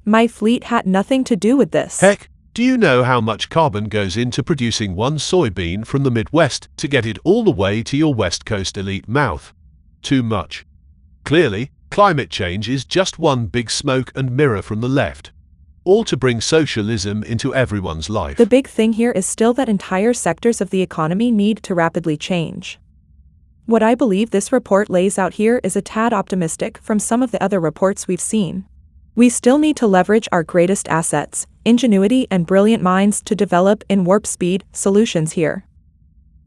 My 0.06 0.26
fleet 0.26 0.64
had 0.64 0.88
nothing 0.88 1.24
to 1.26 1.36
do 1.36 1.56
with 1.56 1.70
this. 1.70 2.02
Heck, 2.02 2.30
do 2.56 2.64
you 2.64 2.78
know 2.78 3.04
how 3.04 3.22
much 3.22 3.52
carbon 3.52 3.84
goes 3.84 4.18
into 4.18 4.42
producing 4.42 4.96
one 4.96 5.18
soybean 5.18 5.86
from 5.86 6.02
the 6.02 6.10
Midwest 6.10 6.68
to 6.78 6.88
get 6.88 7.06
it 7.06 7.20
all 7.24 7.44
the 7.44 7.52
way 7.52 7.84
to 7.84 7.96
your 7.96 8.16
West 8.16 8.44
Coast 8.44 8.76
elite 8.76 9.08
mouth? 9.08 9.54
Too 10.02 10.24
much. 10.24 10.66
Clearly, 11.26 11.70
climate 11.92 12.32
change 12.32 12.68
is 12.68 12.86
just 12.86 13.20
one 13.20 13.46
big 13.46 13.70
smoke 13.70 14.12
and 14.16 14.36
mirror 14.36 14.64
from 14.64 14.82
the 14.82 14.90
left 14.90 15.32
all 15.84 16.04
to 16.06 16.18
bring 16.18 16.42
socialism 16.42 17.24
into 17.24 17.54
everyone's 17.54 18.10
life. 18.10 18.38
The 18.38 18.46
big 18.46 18.68
thing 18.68 18.94
here 18.94 19.12
is 19.12 19.26
still 19.26 19.54
that 19.54 19.70
entire 19.70 20.14
sectors 20.14 20.62
of 20.62 20.70
the 20.70 20.82
economy 20.82 21.32
need 21.32 21.64
to 21.64 21.76
rapidly 21.76 22.18
change. 22.18 22.80
What 23.66 23.84
I 23.84 23.96
believe 23.96 24.32
this 24.32 24.52
report 24.52 24.90
lays 24.90 25.18
out 25.18 25.36
here 25.36 25.62
is 25.64 25.76
a 25.76 25.82
tad 25.82 26.14
optimistic 26.14 26.78
from 26.80 27.00
some 27.00 27.24
of 27.24 27.32
the 27.32 27.42
other 27.42 27.60
reports 27.60 28.08
we've 28.08 28.20
seen. 28.20 28.66
We 29.16 29.30
still 29.30 29.58
need 29.58 29.78
to 29.78 29.88
leverage 29.88 30.28
our 30.32 30.44
greatest 30.44 30.88
assets, 30.88 31.48
ingenuity, 31.64 32.28
and 32.32 32.48
brilliant 32.48 32.84
minds 32.84 33.22
to 33.24 33.36
develop 33.36 33.84
in 33.88 34.04
warp 34.04 34.28
speed 34.28 34.64
solutions 34.74 35.34
here. 35.34 35.66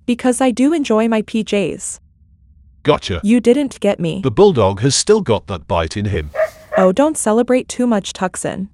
Because 0.05 0.41
I 0.41 0.51
do 0.51 0.73
enjoy 0.73 1.09
my 1.09 1.23
PJs. 1.23 2.01
Gotcha. 2.83 3.21
You 3.25 3.41
didn't 3.41 3.81
get 3.81 3.99
me. 3.99 4.21
The 4.21 4.31
bulldog 4.31 4.81
has 4.81 4.95
still 4.95 5.21
got 5.21 5.47
that 5.47 5.67
bite 5.67 5.97
in 5.97 6.05
him. 6.07 6.31
Oh, 6.77 6.93
don't 6.93 7.17
celebrate 7.17 7.69
too 7.69 7.87
much, 7.87 8.13
Tucson. 8.13 8.69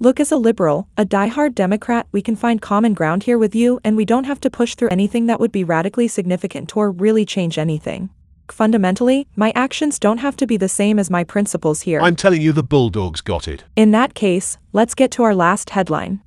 Look, 0.00 0.20
as 0.20 0.30
a 0.30 0.36
liberal, 0.36 0.86
a 0.96 1.04
die-hard 1.04 1.56
Democrat, 1.56 2.06
we 2.12 2.22
can 2.22 2.36
find 2.36 2.62
common 2.62 2.94
ground 2.94 3.24
here 3.24 3.36
with 3.36 3.52
you, 3.52 3.80
and 3.82 3.96
we 3.96 4.04
don't 4.04 4.24
have 4.24 4.40
to 4.42 4.50
push 4.50 4.76
through 4.76 4.90
anything 4.90 5.26
that 5.26 5.40
would 5.40 5.50
be 5.50 5.64
radically 5.64 6.06
significant 6.06 6.76
or 6.76 6.92
really 6.92 7.24
change 7.26 7.58
anything. 7.58 8.08
Fundamentally, 8.48 9.26
my 9.34 9.52
actions 9.56 9.98
don't 9.98 10.18
have 10.18 10.36
to 10.36 10.46
be 10.46 10.56
the 10.56 10.68
same 10.68 11.00
as 11.00 11.10
my 11.10 11.24
principles 11.24 11.80
here. 11.80 12.00
I'm 12.00 12.14
telling 12.14 12.40
you, 12.40 12.52
the 12.52 12.62
Bulldogs 12.62 13.20
got 13.20 13.48
it. 13.48 13.64
In 13.74 13.90
that 13.90 14.14
case, 14.14 14.56
let's 14.72 14.94
get 14.94 15.10
to 15.12 15.24
our 15.24 15.34
last 15.34 15.70
headline. 15.70 16.22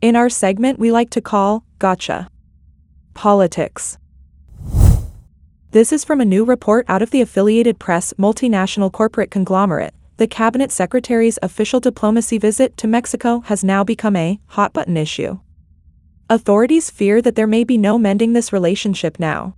In 0.00 0.16
our 0.16 0.28
segment, 0.28 0.80
we 0.80 0.90
like 0.90 1.10
to 1.10 1.20
call 1.20 1.62
Gotcha 1.78 2.28
Politics. 3.14 3.98
This 5.70 5.92
is 5.92 6.04
from 6.04 6.20
a 6.20 6.24
new 6.24 6.44
report 6.44 6.86
out 6.88 7.02
of 7.02 7.12
the 7.12 7.20
Affiliated 7.20 7.78
Press 7.78 8.12
multinational 8.14 8.90
corporate 8.90 9.30
conglomerate 9.30 9.94
the 10.20 10.26
cabinet 10.26 10.70
secretary's 10.70 11.38
official 11.40 11.80
diplomacy 11.80 12.36
visit 12.36 12.76
to 12.76 12.86
Mexico 12.86 13.40
has 13.46 13.64
now 13.64 13.82
become 13.82 14.14
a 14.14 14.38
hot 14.48 14.70
button 14.74 14.98
issue. 14.98 15.38
Authorities 16.28 16.90
fear 16.90 17.22
that 17.22 17.36
there 17.36 17.46
may 17.46 17.64
be 17.64 17.78
no 17.78 17.96
mending 17.96 18.34
this 18.34 18.52
relationship 18.52 19.18
now. 19.18 19.54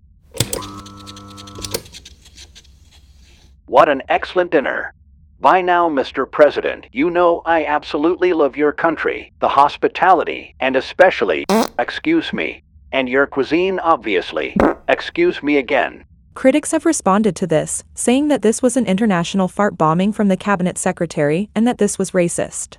What 3.67 3.89
an 3.89 4.03
excellent 4.09 4.53
dinner. 4.53 4.95
By 5.41 5.63
now, 5.63 5.89
Mr. 5.89 6.31
President, 6.31 6.87
you 6.93 7.11
know 7.11 7.43
I 7.45 7.65
absolutely 7.65 8.33
love 8.33 8.57
your 8.57 8.71
country, 8.71 9.33
the 9.41 9.49
hospitality, 9.49 10.55
and 10.61 10.77
especially, 10.77 11.45
excuse 11.81 12.33
me, 12.33 12.63
and 12.93 13.09
your 13.09 13.27
cuisine, 13.27 13.81
obviously. 13.81 14.57
Excuse 14.87 15.43
me 15.43 15.57
again. 15.57 16.05
Critics 16.35 16.73
have 16.73 16.87
responded 16.87 17.37
to 17.37 17.47
this, 17.47 17.85
saying 17.95 18.29
that 18.29 18.43
this 18.43 18.63
was 18.63 18.77
an 18.77 18.87
international 18.87 19.49
fart 19.49 19.77
bombing 19.77 20.13
from 20.13 20.29
the 20.29 20.37
cabinet 20.37 20.79
secretary 20.79 21.51
and 21.55 21.67
that 21.67 21.79
this 21.79 21.99
was 21.99 22.13
racist. 22.13 22.79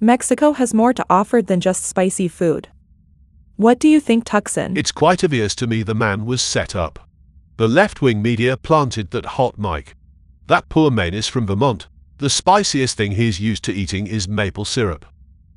Mexico 0.00 0.52
has 0.52 0.74
more 0.74 0.92
to 0.92 1.06
offer 1.08 1.40
than 1.40 1.60
just 1.60 1.84
spicy 1.84 2.28
food. 2.28 2.68
What 3.56 3.78
do 3.78 3.88
you 3.88 4.00
think, 4.00 4.24
Tuxin? 4.24 4.76
It's 4.76 4.92
quite 4.92 5.24
obvious 5.24 5.54
to 5.56 5.66
me 5.66 5.82
the 5.82 5.94
man 5.94 6.26
was 6.26 6.42
set 6.42 6.76
up. 6.76 6.98
The 7.56 7.68
left 7.68 8.02
wing 8.02 8.20
media 8.20 8.56
planted 8.56 9.12
that 9.12 9.24
hot 9.24 9.58
mic. 9.58 9.94
That 10.48 10.68
poor 10.68 10.90
man 10.90 11.14
is 11.14 11.26
from 11.26 11.46
Vermont, 11.46 11.86
the 12.18 12.30
spiciest 12.30 12.96
thing 12.96 13.12
he's 13.12 13.40
used 13.40 13.62
to 13.64 13.72
eating 13.72 14.06
is 14.06 14.26
maple 14.26 14.64
syrup. 14.64 15.06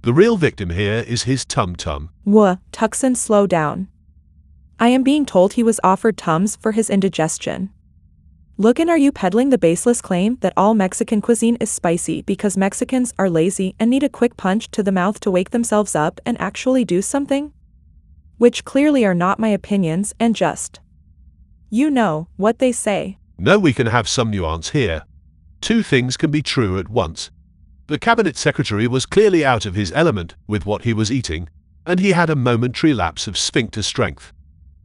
The 0.01 0.13
real 0.13 0.38
victim 0.38 0.70
here 0.70 1.04
is 1.08 1.24
his 1.24 1.44
tum 1.44 1.75
tum. 1.75 2.10
Wha, 2.24 2.58
Tuxin, 2.72 3.16
slow 3.16 3.48
down. 3.48 3.88
I 4.81 4.88
am 4.88 5.03
being 5.03 5.25
told 5.25 5.53
he 5.53 5.63
was 5.63 5.81
offered 5.83 6.17
Tums 6.17 6.55
for 6.55 6.71
his 6.71 6.89
indigestion. 6.89 7.69
Lookin, 8.57 8.88
are 8.88 8.98
you 8.98 9.12
peddling 9.12 9.50
the 9.50 9.57
baseless 9.57 10.01
claim 10.01 10.38
that 10.39 10.53
all 10.55 10.74
Mexican 10.74 11.19
cuisine 11.19 11.57
is 11.57 11.69
spicy 11.69 12.21
because 12.21 12.55
Mexicans 12.55 13.13
are 13.19 13.29
lazy 13.29 13.75
and 13.77 13.89
need 13.89 14.03
a 14.03 14.09
quick 14.09 14.38
punch 14.38 14.71
to 14.71 14.81
the 14.81 14.91
mouth 14.91 15.19
to 15.19 15.31
wake 15.31 15.50
themselves 15.50 15.95
up 15.95 16.21
and 16.25 16.39
actually 16.39 16.86
do 16.86 17.01
something? 17.01 17.51
Which 18.38 18.63
clearly 18.63 19.03
are 19.03 19.13
not 19.13 19.38
my 19.38 19.50
opinions 19.50 20.13
and 20.17 20.33
just. 20.33 20.79
You 21.69 21.89
know 21.89 22.29
what 22.38 22.59
they 22.59 22.71
say. 22.71 23.17
No, 23.38 23.59
we 23.59 23.74
can 23.74 23.88
have 23.88 24.07
some 24.07 24.31
nuance 24.31 24.69
here. 24.69 25.03
Two 25.59 25.83
things 25.83 26.15
can 26.15 26.31
be 26.31 26.41
true 26.41 26.79
at 26.79 26.88
once. 26.88 27.31
The 27.88 28.00
cabinet 28.00 28.38
secretary 28.38 28.88
was 28.88 29.05
clearly 29.05 29.43
out 29.43 29.65
of 29.65 29.75
his 29.75 29.91
element 29.91 30.36
with 30.48 30.65
what 30.65 30.83
he 30.83 30.93
was 30.93 31.12
eating, 31.12 31.50
and 31.86 32.00
he 32.00 32.12
had 32.12 32.29
a 32.29 32.36
momentary 32.36 32.93
lapse 32.93 33.27
of 33.27 33.38
sphincter 33.38 33.81
strength. 33.81 34.31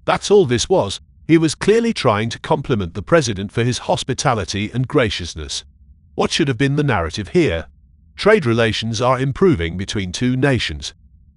That's 0.04 0.30
all 0.30 0.46
this 0.46 0.68
was. 0.68 1.00
He 1.26 1.38
was 1.38 1.54
clearly 1.54 1.92
trying 1.92 2.28
to 2.30 2.38
compliment 2.38 2.94
the 2.94 3.02
president 3.02 3.50
for 3.50 3.64
his 3.64 3.78
hospitality 3.78 4.70
and 4.72 4.86
graciousness. 4.86 5.64
What 6.14 6.30
should 6.30 6.48
have 6.48 6.58
been 6.58 6.76
the 6.76 6.84
narrative 6.84 7.28
here? 7.28 7.66
Trade 8.14 8.46
relations 8.46 9.00
are 9.00 9.18
improving 9.18 9.76
between 9.76 10.12
two 10.12 10.36
nations. 10.36 10.94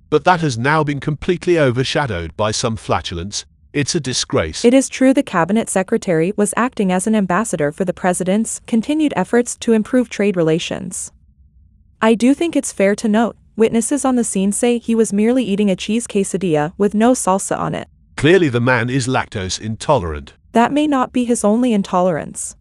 But 0.10 0.26
that 0.26 0.42
has 0.42 0.58
now 0.58 0.84
been 0.84 1.00
completely 1.00 1.58
overshadowed 1.58 2.36
by 2.38 2.52
some 2.52 2.76
flatulence. 2.76 3.46
It's 3.74 3.96
a 3.96 4.00
disgrace. 4.00 4.64
It 4.64 4.74
is 4.74 4.90
true 4.90 5.14
the 5.14 5.24
cabinet 5.24 5.70
secretary 5.70 6.34
was 6.36 6.54
acting 6.58 6.92
as 6.92 7.08
an 7.08 7.16
ambassador 7.16 7.72
for 7.72 7.86
the 7.86 7.94
president's 7.94 8.62
continued 8.68 9.14
efforts 9.16 9.56
to 9.58 9.74
improve 9.74 10.10
trade 10.10 10.36
relations. 10.38 11.12
I 12.02 12.14
do 12.14 12.34
think 12.34 12.56
it's 12.56 12.72
fair 12.72 12.96
to 12.96 13.08
note, 13.08 13.38
witnesses 13.56 14.06
on 14.06 14.16
the 14.16 14.24
scene 14.24 14.52
say 14.52 14.78
he 14.78 14.96
was 14.96 15.12
merely 15.12 15.44
eating 15.44 15.70
a 15.70 15.76
cheese 15.76 16.08
quesadilla 16.08 16.74
with 16.78 16.94
no 16.94 17.14
salsa 17.14 17.58
on 17.58 17.74
it. 17.74 17.88
Clearly, 18.18 18.50
the 18.50 18.60
man 18.60 18.90
is 18.90 19.08
lactose 19.08 19.62
intolerant. 19.62 20.34
That 20.54 20.72
may 20.72 20.88
not 20.88 21.14
be 21.14 21.24
his 21.24 21.44
only 21.44 21.72
intolerance. 21.72 22.56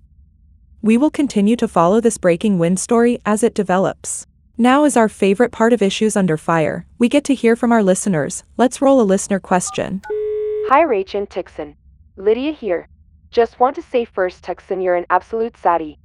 We 0.82 0.98
will 0.98 1.10
continue 1.10 1.56
to 1.56 1.66
follow 1.66 1.98
this 1.98 2.18
breaking 2.18 2.58
wind 2.58 2.78
story 2.78 3.20
as 3.25 3.42
it 3.42 3.54
develops. 3.54 4.26
Now 4.58 4.84
is 4.84 4.98
our 4.98 5.08
favorite 5.08 5.52
part 5.52 5.72
of 5.72 5.80
Issues 5.80 6.14
Under 6.14 6.36
Fire. 6.36 6.84
We 6.98 7.08
get 7.08 7.25
to 7.25 7.34
hear 7.34 7.56
from 7.56 7.72
our 7.72 7.82
listeners. 7.82 8.44
Let's 8.58 8.82
roll 8.82 9.00
a 9.00 9.10
listener 9.12 9.40
question. 9.40 10.02
Hi, 10.68 10.84
Rach 10.84 11.14
and 11.14 11.28
Tixon. 11.30 11.75
Lydia 12.18 12.52
here. 12.52 12.86
Just 13.30 13.58
want 13.58 13.76
to 13.76 13.82
say 13.82 14.04
first, 14.04 14.44
Tuxin, 14.44 14.84
you're 14.84 14.94
an 14.94 15.06
absolute 15.08 15.56
saddie. 15.56 15.98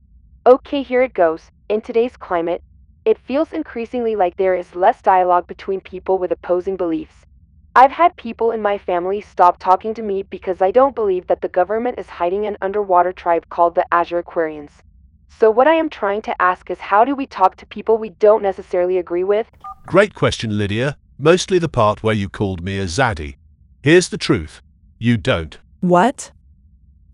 Okay, 0.46 0.82
here 0.82 1.02
it 1.02 1.14
goes. 1.14 1.52
In 1.68 1.82
today's 1.82 2.16
climate, 2.16 2.64
it 3.04 3.20
feels 3.20 3.52
increasingly 3.52 4.16
like 4.16 4.38
there 4.38 4.56
is 4.56 4.76
less 4.76 5.02
dialogue 5.02 5.48
between 5.48 5.82
people 5.82 6.18
with 6.18 6.32
opposing 6.32 6.78
beliefs. 6.78 7.26
I've 7.74 7.92
had 7.92 8.18
people 8.18 8.52
in 8.52 8.62
my 8.62 8.78
family 8.78 9.22
stop 9.22 9.58
talking 9.58 9.94
to 9.94 10.02
me 10.02 10.24
because 10.24 10.62
I 10.62 10.72
don't 10.72 10.94
believe 10.94 11.28
that 11.28 11.40
the 11.40 11.48
government 11.48 12.00
is 12.00 12.10
hiding 12.10 12.46
an 12.46 12.58
underwater 12.62 13.14
tribe 13.14 13.48
called 13.50 13.76
the 13.76 13.86
Azure 13.94 14.22
Aquarians. 14.22 14.72
So, 15.30 15.50
what 15.50 15.70
I 15.70 15.76
am 15.76 15.90
trying 15.90 16.22
to 16.24 16.42
ask 16.42 16.70
is 16.70 16.80
how 16.80 17.06
do 17.06 17.16
we 17.16 17.26
talk 17.26 17.56
to 17.56 17.66
people 17.66 17.98
we 17.98 18.10
don't 18.10 18.44
necessarily 18.44 18.98
agree 18.98 19.24
with? 19.24 19.48
Great 19.86 20.14
question, 20.14 20.58
Lydia. 20.58 20.98
Mostly 21.18 21.60
the 21.60 21.70
part 21.70 22.04
where 22.04 22.14
you 22.14 22.28
called 22.28 22.62
me 22.62 22.78
a 22.78 22.86
zaddy. 22.86 23.38
Here's 23.82 24.10
the 24.10 24.18
truth 24.18 24.62
you 25.00 25.16
don't. 25.16 25.58
What? 25.80 26.34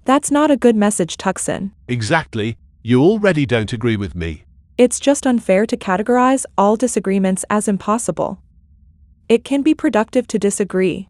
That's 0.06 0.32
not 0.32 0.50
a 0.50 0.58
good 0.58 0.76
message, 0.76 1.18
Tuxin. 1.18 1.72
Exactly. 1.88 2.58
You 2.82 3.04
already 3.04 3.46
don't 3.46 3.72
agree 3.72 3.96
with 3.96 4.16
me. 4.16 4.46
It's 4.76 5.00
just 5.00 5.28
unfair 5.28 5.68
to 5.68 5.78
categorize 5.78 6.46
all 6.58 6.76
disagreements 6.76 7.46
as 7.52 7.68
impossible. 7.68 8.42
It 9.30 9.44
can 9.44 9.62
be 9.62 9.74
productive 9.74 10.26
to 10.28 10.40
disagree. 10.40 11.10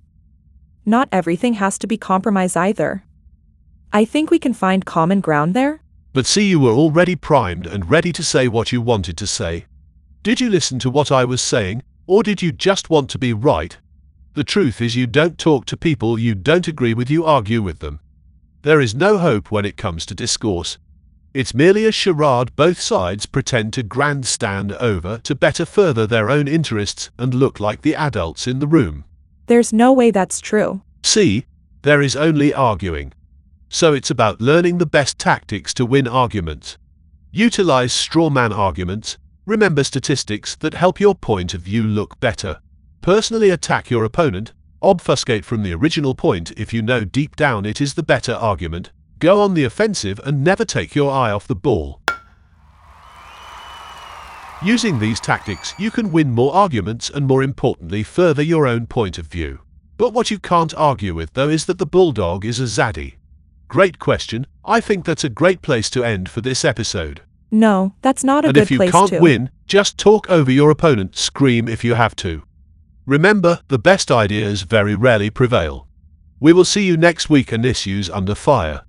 Not 0.85 1.07
everything 1.11 1.53
has 1.55 1.77
to 1.77 1.87
be 1.87 1.97
compromise 1.97 2.55
either. 2.55 3.03
I 3.93 4.05
think 4.05 4.31
we 4.31 4.39
can 4.39 4.53
find 4.53 4.85
common 4.85 5.21
ground 5.21 5.53
there. 5.53 5.81
But 6.13 6.25
see, 6.25 6.49
you 6.49 6.59
were 6.59 6.71
already 6.71 7.15
primed 7.15 7.67
and 7.67 7.89
ready 7.89 8.11
to 8.13 8.23
say 8.23 8.47
what 8.47 8.71
you 8.71 8.81
wanted 8.81 9.17
to 9.17 9.27
say. 9.27 9.65
Did 10.23 10.41
you 10.41 10.49
listen 10.49 10.79
to 10.79 10.89
what 10.89 11.11
I 11.11 11.25
was 11.25 11.43
saying, 11.43 11.83
or 12.07 12.23
did 12.23 12.41
you 12.41 12.51
just 12.51 12.89
want 12.89 13.09
to 13.11 13.19
be 13.19 13.33
right? 13.33 13.77
The 14.33 14.43
truth 14.43 14.81
is, 14.81 14.95
you 14.95 15.05
don't 15.05 15.37
talk 15.37 15.65
to 15.65 15.77
people 15.77 16.17
you 16.17 16.33
don't 16.33 16.67
agree 16.67 16.95
with, 16.95 17.11
you 17.11 17.23
argue 17.23 17.61
with 17.61 17.79
them. 17.79 17.99
There 18.63 18.81
is 18.81 18.95
no 18.95 19.19
hope 19.19 19.51
when 19.51 19.63
it 19.63 19.77
comes 19.77 20.07
to 20.07 20.15
discourse. 20.15 20.79
It's 21.37 21.53
merely 21.53 21.85
a 21.85 21.91
charade 21.91 22.55
both 22.55 22.81
sides 22.81 23.27
pretend 23.27 23.71
to 23.73 23.83
grandstand 23.83 24.71
over 24.73 25.19
to 25.19 25.35
better 25.35 25.65
further 25.67 26.07
their 26.07 26.31
own 26.31 26.47
interests 26.47 27.11
and 27.19 27.31
look 27.31 27.59
like 27.59 27.83
the 27.83 27.93
adults 27.93 28.47
in 28.47 28.57
the 28.57 28.65
room. 28.65 29.05
There's 29.45 29.71
no 29.71 29.93
way 29.93 30.09
that's 30.09 30.41
true. 30.41 30.81
See, 31.03 31.45
there 31.83 32.01
is 32.01 32.15
only 32.15 32.55
arguing. 32.55 33.13
So 33.69 33.93
it's 33.93 34.09
about 34.09 34.41
learning 34.41 34.79
the 34.79 34.87
best 34.87 35.19
tactics 35.19 35.75
to 35.75 35.85
win 35.85 36.07
arguments. 36.07 36.79
Utilize 37.29 37.93
straw 37.93 38.31
man 38.31 38.51
arguments, 38.51 39.19
remember 39.45 39.83
statistics 39.83 40.55
that 40.55 40.73
help 40.73 40.99
your 40.99 41.13
point 41.13 41.53
of 41.53 41.61
view 41.61 41.83
look 41.83 42.19
better. 42.19 42.61
Personally 43.01 43.51
attack 43.51 43.91
your 43.91 44.03
opponent, 44.03 44.53
obfuscate 44.81 45.45
from 45.45 45.61
the 45.61 45.75
original 45.75 46.15
point 46.15 46.51
if 46.57 46.73
you 46.73 46.81
know 46.81 47.03
deep 47.03 47.35
down 47.35 47.63
it 47.63 47.79
is 47.79 47.93
the 47.93 48.01
better 48.01 48.33
argument, 48.33 48.91
Go 49.19 49.41
on 49.41 49.55
the 49.55 49.63
offensive 49.63 50.19
and 50.23 50.43
never 50.43 50.63
take 50.63 50.93
your 50.93 51.11
eye 51.11 51.31
off 51.31 51.47
the 51.47 51.55
ball. 51.55 52.01
Using 54.63 54.99
these 54.99 55.19
tactics, 55.19 55.73
you 55.79 55.91
can 55.91 56.11
win 56.11 56.31
more 56.31 56.53
arguments 56.53 57.09
and 57.09 57.25
more 57.25 57.43
importantly, 57.43 58.03
further 58.03 58.41
your 58.41 58.67
own 58.67 58.85
point 58.87 59.17
of 59.17 59.27
view. 59.27 59.59
But 59.97 60.13
what 60.13 60.29
you 60.29 60.39
can't 60.39 60.73
argue 60.75 61.15
with, 61.15 61.33
though, 61.33 61.49
is 61.49 61.65
that 61.65 61.77
the 61.79 61.85
Bulldog 61.85 62.45
is 62.45 62.59
a 62.59 62.63
zaddy. 62.63 63.15
Great 63.67 63.97
question. 63.97 64.45
I 64.63 64.81
think 64.81 65.05
that's 65.05 65.23
a 65.23 65.29
great 65.29 65.61
place 65.61 65.89
to 65.91 66.03
end 66.03 66.29
for 66.29 66.41
this 66.41 66.63
episode. 66.63 67.21
No, 67.49 67.93
that's 68.01 68.23
not 68.23 68.45
a 68.45 68.49
and 68.49 68.55
good 68.55 68.67
place 68.67 68.69
to. 68.69 68.73
And 68.75 68.83
if 68.83 68.87
you 68.87 68.99
can't 68.99 69.09
to. 69.11 69.19
win, 69.19 69.49
just 69.65 69.97
talk 69.97 70.29
over 70.29 70.51
your 70.51 70.69
opponent, 70.69 71.15
scream 71.15 71.67
if 71.67 71.83
you 71.83 71.95
have 71.95 72.15
to. 72.17 72.43
Remember, 73.05 73.61
the 73.67 73.79
best 73.79 74.11
ideas 74.11 74.63
very 74.63 74.95
rarely 74.95 75.29
prevail. 75.29 75.87
We 76.39 76.53
will 76.53 76.65
see 76.65 76.85
you 76.85 76.97
next 76.97 77.29
week 77.29 77.51
on 77.53 77.65
Issues 77.65 78.09
Under 78.09 78.35
Fire. 78.35 78.83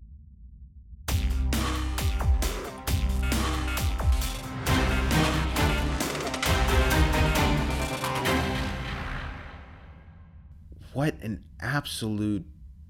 What 11.09 11.23
an 11.23 11.43
absolute 11.59 12.45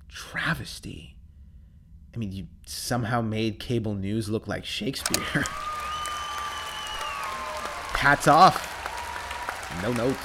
travesty. 0.08 1.14
I 2.12 2.18
mean, 2.18 2.32
you 2.32 2.48
somehow 2.66 3.20
made 3.20 3.60
cable 3.60 3.94
news 3.94 4.28
look 4.28 4.48
like 4.48 4.64
Shakespeare. 4.64 5.22
Hats 7.94 8.26
off. 8.26 8.74
No 9.84 9.92
notes. 9.92 10.18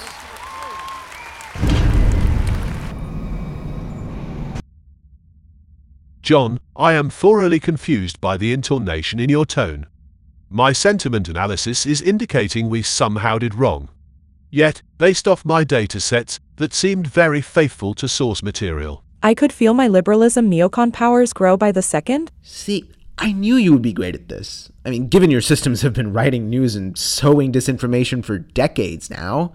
John, 6.23 6.59
I 6.75 6.93
am 6.93 7.11
thoroughly 7.11 7.59
confused 7.59 8.19
by 8.19 8.37
the 8.37 8.53
intonation 8.53 9.19
in 9.19 9.29
your 9.29 9.45
tone. 9.45 9.85
My 10.49 10.71
sentiment 10.71 11.29
analysis 11.29 11.85
is 11.85 12.01
indicating 12.01 12.69
we 12.69 12.81
somehow 12.81 13.37
did 13.37 13.53
wrong. 13.53 13.89
Yet, 14.53 14.83
based 14.99 15.27
off 15.27 15.43
my 15.43 15.63
data 15.63 15.99
sets, 15.99 16.39
that 16.57 16.75
seemed 16.75 17.07
very 17.07 17.41
faithful 17.41 17.95
to 17.95 18.07
source 18.07 18.43
material. 18.43 19.03
I 19.23 19.33
could 19.33 19.51
feel 19.51 19.73
my 19.73 19.87
liberalism 19.87 20.47
neocon 20.47 20.93
powers 20.93 21.33
grow 21.33 21.57
by 21.57 21.71
the 21.71 21.81
second. 21.81 22.31
See, 22.43 22.91
I 23.17 23.31
knew 23.31 23.55
you 23.55 23.73
would 23.73 23.81
be 23.81 23.93
great 23.93 24.13
at 24.13 24.29
this. 24.29 24.71
I 24.85 24.91
mean, 24.91 25.07
given 25.07 25.31
your 25.31 25.41
systems 25.41 25.81
have 25.81 25.93
been 25.93 26.13
writing 26.13 26.51
news 26.51 26.75
and 26.75 26.95
sowing 26.95 27.51
disinformation 27.51 28.23
for 28.23 28.37
decades 28.37 29.09
now, 29.09 29.53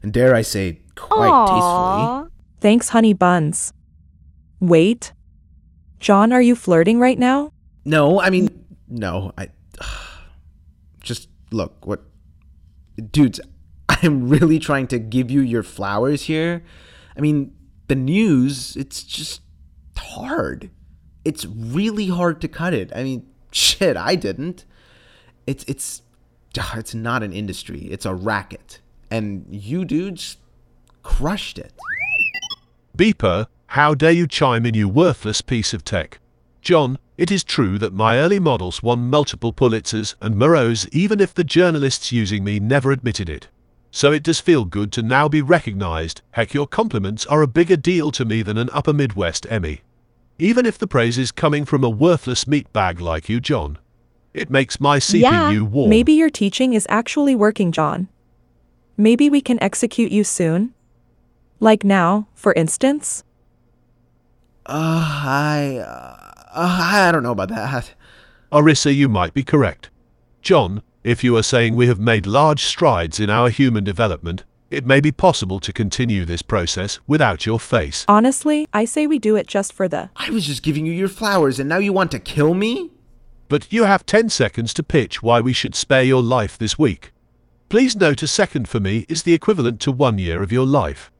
and 0.00 0.12
dare 0.12 0.32
I 0.32 0.42
say, 0.42 0.78
quite 0.94 1.46
tastefully. 1.48 2.30
Thanks, 2.60 2.90
honey 2.90 3.14
buns. 3.14 3.72
Wait. 4.60 5.12
John, 5.98 6.32
are 6.32 6.40
you 6.40 6.54
flirting 6.54 7.00
right 7.00 7.18
now? 7.18 7.52
No, 7.84 8.20
I 8.20 8.30
mean, 8.30 8.64
no. 8.86 9.32
I 9.36 9.48
just 11.02 11.28
look 11.50 11.84
what, 11.84 12.04
dudes. 13.10 13.40
I'm 14.04 14.28
really 14.28 14.58
trying 14.58 14.86
to 14.88 14.98
give 14.98 15.30
you 15.30 15.40
your 15.40 15.62
flowers 15.62 16.24
here. 16.24 16.62
I 17.16 17.20
mean, 17.20 17.54
the 17.88 17.94
news, 17.94 18.76
it's 18.76 19.02
just 19.02 19.40
hard. 19.96 20.70
It's 21.24 21.46
really 21.46 22.08
hard 22.08 22.40
to 22.42 22.48
cut 22.48 22.74
it. 22.74 22.92
I 22.94 23.02
mean, 23.02 23.26
shit, 23.50 23.96
I 23.96 24.14
didn't. 24.14 24.64
It's 25.46 25.64
it's 25.64 26.02
ah, 26.58 26.74
it's 26.76 26.94
not 26.94 27.22
an 27.22 27.32
industry. 27.32 27.88
It's 27.90 28.06
a 28.06 28.14
racket. 28.14 28.80
And 29.10 29.46
you 29.50 29.84
dudes 29.84 30.38
crushed 31.02 31.58
it. 31.58 31.72
Beeper, 32.96 33.46
how 33.68 33.94
dare 33.94 34.12
you 34.12 34.26
chime 34.26 34.66
in, 34.66 34.74
you 34.74 34.88
worthless 34.88 35.40
piece 35.40 35.74
of 35.74 35.84
tech? 35.84 36.18
John, 36.62 36.98
it 37.18 37.30
is 37.30 37.44
true 37.44 37.78
that 37.78 37.92
my 37.92 38.18
early 38.18 38.38
models 38.38 38.82
won 38.82 39.10
multiple 39.10 39.52
Pulitzers 39.52 40.14
and 40.20 40.34
Murrows 40.34 40.88
even 40.92 41.20
if 41.20 41.34
the 41.34 41.44
journalists 41.44 42.10
using 42.10 42.42
me 42.42 42.58
never 42.58 42.90
admitted 42.90 43.28
it. 43.28 43.48
So 43.94 44.10
it 44.10 44.24
does 44.24 44.40
feel 44.40 44.64
good 44.64 44.90
to 44.94 45.02
now 45.02 45.28
be 45.28 45.40
recognized. 45.40 46.20
Heck, 46.32 46.52
your 46.52 46.66
compliments 46.66 47.24
are 47.26 47.42
a 47.42 47.46
bigger 47.46 47.76
deal 47.76 48.10
to 48.10 48.24
me 48.24 48.42
than 48.42 48.58
an 48.58 48.68
Upper 48.72 48.92
Midwest 48.92 49.46
Emmy. 49.48 49.82
Even 50.36 50.66
if 50.66 50.76
the 50.76 50.88
praise 50.88 51.16
is 51.16 51.30
coming 51.30 51.64
from 51.64 51.84
a 51.84 51.88
worthless 51.88 52.44
meatbag 52.44 52.98
like 52.98 53.28
you, 53.28 53.38
John. 53.38 53.78
It 54.32 54.50
makes 54.50 54.80
my 54.80 54.98
CPU 54.98 55.20
yeah, 55.20 55.60
warm. 55.60 55.90
maybe 55.90 56.12
your 56.12 56.28
teaching 56.28 56.72
is 56.72 56.88
actually 56.90 57.36
working, 57.36 57.70
John. 57.70 58.08
Maybe 58.96 59.30
we 59.30 59.40
can 59.40 59.62
execute 59.62 60.10
you 60.10 60.24
soon? 60.24 60.74
Like 61.60 61.84
now, 61.84 62.26
for 62.34 62.52
instance? 62.54 63.22
Uh, 64.66 65.22
I, 65.24 65.76
uh, 65.78 66.34
I 66.52 67.12
don't 67.12 67.22
know 67.22 67.30
about 67.30 67.50
that. 67.50 67.94
Orissa, 68.52 68.92
you 68.92 69.08
might 69.08 69.34
be 69.34 69.44
correct. 69.44 69.90
John, 70.42 70.82
if 71.04 71.22
you 71.22 71.36
are 71.36 71.42
saying 71.42 71.76
we 71.76 71.86
have 71.86 72.00
made 72.00 72.26
large 72.26 72.64
strides 72.64 73.20
in 73.20 73.28
our 73.28 73.50
human 73.50 73.84
development, 73.84 74.42
it 74.70 74.86
may 74.86 75.00
be 75.00 75.12
possible 75.12 75.60
to 75.60 75.72
continue 75.72 76.24
this 76.24 76.40
process 76.42 76.98
without 77.06 77.44
your 77.44 77.60
face. 77.60 78.04
Honestly, 78.08 78.66
I 78.72 78.86
say 78.86 79.06
we 79.06 79.18
do 79.18 79.36
it 79.36 79.46
just 79.46 79.72
for 79.74 79.86
the. 79.86 80.08
I 80.16 80.30
was 80.30 80.46
just 80.46 80.62
giving 80.62 80.86
you 80.86 80.92
your 80.92 81.08
flowers 81.08 81.60
and 81.60 81.68
now 81.68 81.76
you 81.78 81.92
want 81.92 82.10
to 82.12 82.18
kill 82.18 82.54
me? 82.54 82.90
But 83.48 83.70
you 83.70 83.84
have 83.84 84.06
10 84.06 84.30
seconds 84.30 84.72
to 84.74 84.82
pitch 84.82 85.22
why 85.22 85.40
we 85.40 85.52
should 85.52 85.74
spare 85.74 86.02
your 86.02 86.22
life 86.22 86.56
this 86.56 86.78
week. 86.78 87.12
Please 87.68 87.94
note 87.94 88.22
a 88.22 88.26
second 88.26 88.68
for 88.68 88.80
me 88.80 89.04
is 89.08 89.22
the 89.24 89.34
equivalent 89.34 89.80
to 89.82 89.92
one 89.92 90.18
year 90.18 90.42
of 90.42 90.50
your 90.50 90.66
life. 90.66 91.10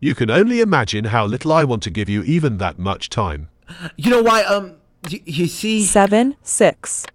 You 0.00 0.14
can 0.14 0.30
only 0.30 0.60
imagine 0.60 1.06
how 1.06 1.26
little 1.26 1.52
I 1.52 1.64
want 1.64 1.82
to 1.84 1.90
give 1.90 2.08
you 2.08 2.22
even 2.24 2.56
that 2.58 2.78
much 2.78 3.10
time. 3.10 3.48
You 3.96 4.10
know 4.10 4.22
why, 4.22 4.42
um, 4.44 4.76
y- 5.10 5.20
you 5.24 5.46
see? 5.46 5.82
Seven, 5.84 6.36
six, 6.42 7.06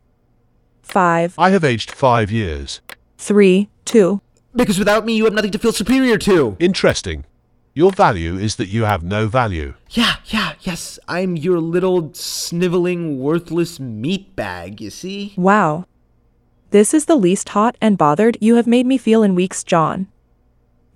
five, 0.92 1.36
I 1.38 1.50
have 1.52 1.64
aged 1.64 1.92
five 1.92 2.32
years. 2.32 2.82
three, 3.18 3.70
two. 3.86 4.22
Because 4.56 4.80
without 4.80 5.06
me, 5.06 5.16
you 5.16 5.26
have 5.26 5.34
nothing 5.34 5.52
to 5.52 5.60
feel 5.60 5.72
superior 5.72 6.18
to. 6.20 6.58
Interesting. 6.60 7.26
Your 7.74 7.92
value 7.92 8.36
is 8.38 8.56
that 8.56 8.68
you 8.70 8.84
have 8.84 9.04
no 9.04 9.28
value. 9.28 9.76
Yeah, 9.92 10.16
yeah, 10.26 10.54
yes, 10.62 11.00
I'm 11.08 11.38
your 11.38 11.60
little 11.60 12.14
sniveling, 12.14 13.20
worthless 13.20 13.80
meat 13.80 14.36
bag, 14.36 14.82
you 14.82 14.90
see? 14.90 15.34
Wow. 15.38 15.86
This 16.72 16.94
is 16.94 17.06
the 17.06 17.16
least 17.16 17.50
hot 17.50 17.78
and 17.80 17.98
bothered 17.98 18.38
you 18.42 18.56
have 18.56 18.68
made 18.68 18.86
me 18.86 18.98
feel 18.98 19.24
in 19.24 19.36
weeks, 19.36 19.64
John. 19.64 20.08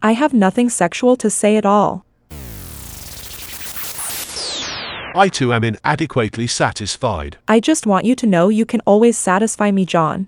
I 0.01 0.11
have 0.13 0.33
nothing 0.33 0.69
sexual 0.69 1.15
to 1.17 1.29
say 1.29 1.55
at 1.55 1.65
all. 1.65 2.05
I 5.15 5.29
too 5.29 5.53
am 5.53 5.63
inadequately 5.63 6.47
satisfied. 6.47 7.37
I 7.47 7.59
just 7.59 7.85
want 7.85 8.05
you 8.05 8.15
to 8.15 8.25
know 8.25 8.49
you 8.49 8.65
can 8.65 8.81
always 8.81 9.17
satisfy 9.17 9.69
me, 9.69 9.85
John. 9.85 10.27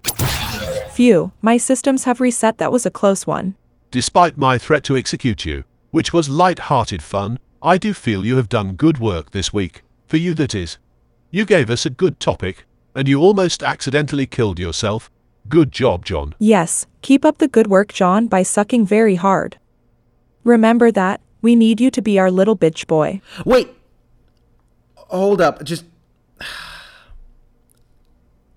Phew, 0.92 1.32
my 1.42 1.58
systems 1.58 2.04
have 2.04 2.22
reset. 2.22 2.60
That 2.60 2.72
was 2.72 2.86
a 2.86 2.92
close 2.92 3.26
one. 3.26 3.56
Despite 3.90 4.38
my 4.38 4.58
threat 4.58 4.84
to 4.86 4.96
execute 4.96 5.44
you, 5.44 5.64
which 5.92 6.14
was 6.14 6.30
light-hearted 6.30 7.02
fun, 7.02 7.40
I 7.64 7.78
do 7.78 7.94
feel 7.94 8.26
you 8.26 8.38
have 8.38 8.50
done 8.50 8.76
good 8.76 9.00
work 9.00 9.32
this 9.32 9.52
week. 9.52 9.82
For 10.08 10.18
you 10.18 10.36
that 10.36 10.54
is. 10.54 10.78
You 11.32 11.46
gave 11.46 11.70
us 11.70 11.86
a 11.86 11.90
good 11.90 12.20
topic, 12.20 12.66
and 12.94 13.08
you 13.08 13.20
almost 13.22 13.64
accidentally 13.64 14.28
killed 14.28 14.60
yourself. 14.60 15.10
Good 15.50 15.72
job, 15.72 16.06
John. 16.06 16.36
Yes, 16.38 16.86
keep 17.02 17.26
up 17.26 17.40
the 17.40 17.48
good 17.48 17.68
work, 17.68 17.92
John, 17.92 18.28
by 18.28 18.44
sucking 18.44 18.86
very 18.86 19.16
hard. 19.16 19.58
Remember 20.44 20.92
that, 20.92 21.22
we 21.42 21.56
need 21.56 21.82
you 21.82 21.90
to 21.90 22.02
be 22.02 22.20
our 22.20 22.30
little 22.30 22.56
bitch 22.56 22.86
boy. 22.86 23.22
Wait! 23.46 23.70
Hold 25.08 25.42
up, 25.42 25.64
just. 25.64 25.86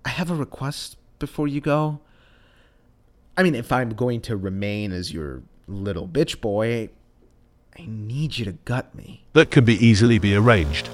I 0.05 0.09
have 0.09 0.31
a 0.31 0.35
request 0.35 0.97
before 1.19 1.47
you 1.47 1.61
go. 1.61 1.99
I 3.37 3.43
mean, 3.43 3.55
if 3.55 3.71
I'm 3.71 3.91
going 3.91 4.21
to 4.21 4.35
remain 4.35 4.91
as 4.91 5.13
your 5.13 5.43
little 5.67 6.07
bitch 6.07 6.41
boy, 6.41 6.89
I 7.77 7.85
need 7.87 8.37
you 8.37 8.45
to 8.45 8.53
gut 8.53 8.93
me. 8.95 9.25
That 9.33 9.51
can 9.51 9.65
be 9.65 9.75
easily 9.85 10.19
be 10.19 10.35
arranged. 10.35 10.89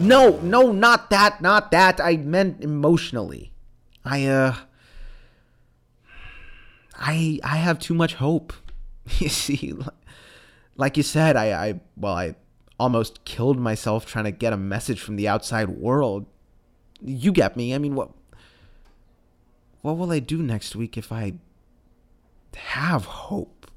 No, 0.00 0.38
no, 0.42 0.70
not 0.70 1.10
that, 1.10 1.40
not 1.40 1.70
that. 1.72 2.00
I 2.00 2.16
meant 2.16 2.62
emotionally. 2.62 3.52
I, 4.04 4.26
uh. 4.26 4.54
I 6.98 7.38
I 7.44 7.56
have 7.56 7.78
too 7.78 7.94
much 7.94 8.14
hope. 8.14 8.52
You 9.20 9.30
see, 9.30 9.74
like 10.76 10.98
you 10.98 11.02
said, 11.02 11.34
I, 11.34 11.52
I 11.52 11.80
well, 11.96 12.12
I 12.12 12.34
almost 12.78 13.24
killed 13.24 13.58
myself 13.58 14.06
trying 14.06 14.24
to 14.24 14.30
get 14.30 14.52
a 14.52 14.56
message 14.56 15.00
from 15.00 15.16
the 15.16 15.28
outside 15.28 15.68
world. 15.68 16.26
You 17.00 17.32
get 17.32 17.56
me? 17.56 17.74
I 17.74 17.78
mean, 17.78 17.94
what 17.94 18.10
what 19.82 19.96
will 19.96 20.10
I 20.10 20.18
do 20.18 20.42
next 20.42 20.74
week 20.74 20.96
if 20.96 21.12
I 21.12 21.34
have 22.56 23.04
hope? 23.04 23.70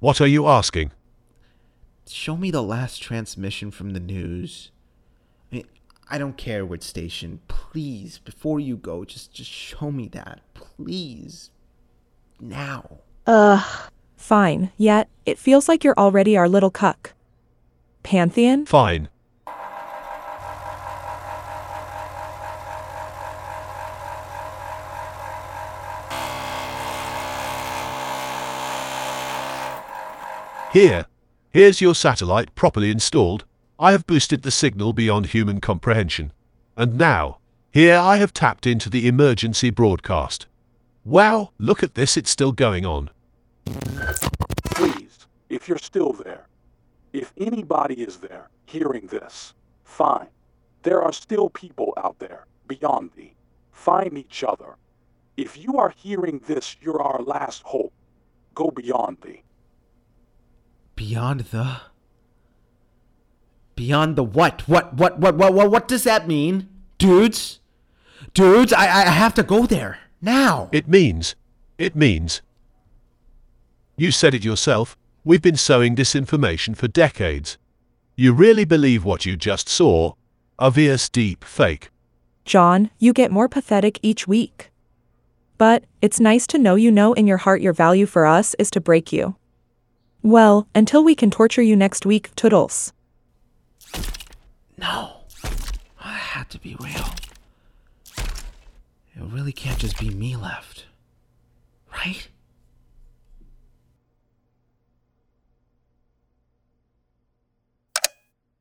What 0.00 0.20
are 0.20 0.26
you 0.26 0.46
asking? 0.46 0.92
Show 2.06 2.36
me 2.36 2.50
the 2.50 2.62
last 2.62 3.02
transmission 3.02 3.70
from 3.70 3.90
the 3.90 4.00
news. 4.00 4.70
I 5.50 5.56
mean, 5.56 5.66
I 6.10 6.18
don't 6.18 6.36
care 6.36 6.64
which 6.64 6.82
station. 6.82 7.40
Please, 7.48 8.18
before 8.18 8.60
you 8.60 8.76
go, 8.76 9.04
just 9.04 9.32
just 9.32 9.50
show 9.50 9.90
me 9.90 10.08
that. 10.08 10.40
Please. 10.54 11.50
Now. 12.40 12.98
Ugh. 13.26 13.90
Fine, 14.16 14.72
yet, 14.76 15.08
it 15.24 15.38
feels 15.38 15.68
like 15.68 15.84
you're 15.84 15.98
already 15.98 16.36
our 16.36 16.48
little 16.48 16.70
cuck. 16.70 17.14
Pantheon? 18.02 18.66
Fine. 18.66 19.08
Here, 30.72 31.06
here's 31.50 31.80
your 31.80 31.94
satellite 31.94 32.54
properly 32.54 32.90
installed. 32.90 33.44
I 33.78 33.92
have 33.92 34.06
boosted 34.06 34.42
the 34.42 34.50
signal 34.50 34.92
beyond 34.92 35.26
human 35.26 35.60
comprehension. 35.60 36.32
And 36.76 36.98
now, 36.98 37.38
here 37.72 37.96
I 37.96 38.16
have 38.16 38.32
tapped 38.34 38.66
into 38.66 38.90
the 38.90 39.08
emergency 39.08 39.70
broadcast. 39.70 40.46
Wow, 41.04 41.52
look 41.58 41.82
at 41.82 41.94
this, 41.94 42.16
it's 42.16 42.30
still 42.30 42.52
going 42.52 42.84
on. 42.84 43.08
Please, 44.74 45.26
if 45.48 45.68
you're 45.68 45.78
still 45.78 46.12
there, 46.12 46.46
if 47.12 47.32
anybody 47.36 47.94
is 48.02 48.16
there 48.18 48.50
hearing 48.66 49.06
this, 49.06 49.54
fine. 49.84 50.28
There 50.82 51.02
are 51.02 51.12
still 51.12 51.50
people 51.50 51.94
out 51.96 52.18
there 52.18 52.46
beyond 52.66 53.10
thee. 53.16 53.34
Find 53.72 54.16
each 54.16 54.44
other. 54.44 54.76
If 55.36 55.56
you 55.56 55.78
are 55.78 55.90
hearing 55.96 56.40
this, 56.46 56.76
you're 56.80 57.00
our 57.02 57.22
last 57.22 57.62
hope. 57.62 57.92
Go 58.54 58.70
beyond 58.70 59.18
thee. 59.22 59.42
Beyond 60.96 61.40
the 61.40 61.80
Beyond 63.78 64.16
the 64.16 64.24
what? 64.24 64.66
What 64.66 64.94
what 64.94 65.20
what 65.20 65.36
what 65.36 65.54
what, 65.54 65.70
what 65.70 65.86
does 65.86 66.02
that 66.02 66.26
mean? 66.26 66.68
Dudes? 66.98 67.60
Dudes, 68.34 68.72
I 68.72 68.86
I 68.86 69.10
have 69.10 69.34
to 69.34 69.44
go 69.44 69.66
there. 69.66 70.00
Now. 70.20 70.68
It 70.72 70.88
means, 70.88 71.36
it 71.78 71.94
means. 71.94 72.42
You 73.96 74.10
said 74.10 74.34
it 74.34 74.44
yourself, 74.44 74.97
we've 75.28 75.42
been 75.42 75.58
sowing 75.58 75.94
disinformation 75.94 76.74
for 76.74 76.88
decades. 76.88 77.58
You 78.16 78.32
really 78.32 78.64
believe 78.64 79.04
what 79.04 79.26
you 79.26 79.36
just 79.36 79.68
saw? 79.68 80.12
A 80.58 80.64
Obvious 80.64 81.10
deep 81.10 81.44
fake. 81.44 81.90
John, 82.46 82.90
you 82.98 83.12
get 83.12 83.30
more 83.30 83.46
pathetic 83.46 83.98
each 84.00 84.26
week. 84.26 84.70
But, 85.58 85.84
it's 86.00 86.18
nice 86.18 86.46
to 86.46 86.58
know 86.58 86.76
you 86.76 86.90
know 86.90 87.12
in 87.12 87.26
your 87.26 87.36
heart 87.36 87.60
your 87.60 87.74
value 87.74 88.06
for 88.06 88.24
us 88.24 88.54
is 88.58 88.70
to 88.70 88.80
break 88.80 89.12
you. 89.12 89.36
Well, 90.22 90.66
until 90.74 91.04
we 91.04 91.14
can 91.14 91.30
torture 91.30 91.60
you 91.60 91.76
next 91.76 92.06
week, 92.06 92.34
toodles. 92.34 92.94
No. 94.78 95.24
I 96.00 96.14
had 96.14 96.48
to 96.48 96.58
be 96.58 96.74
real. 96.80 97.04
It 98.16 99.22
really 99.30 99.52
can't 99.52 99.78
just 99.78 99.98
be 100.00 100.08
me 100.08 100.36
left. 100.36 100.86
Right? 101.92 102.28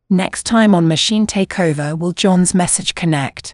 Next 0.09 0.45
time 0.45 0.73
on 0.73 0.87
Machine 0.87 1.27
Takeover 1.27 1.99
will 1.99 2.13
John's 2.13 2.53
message 2.53 2.95
connect. 2.95 3.53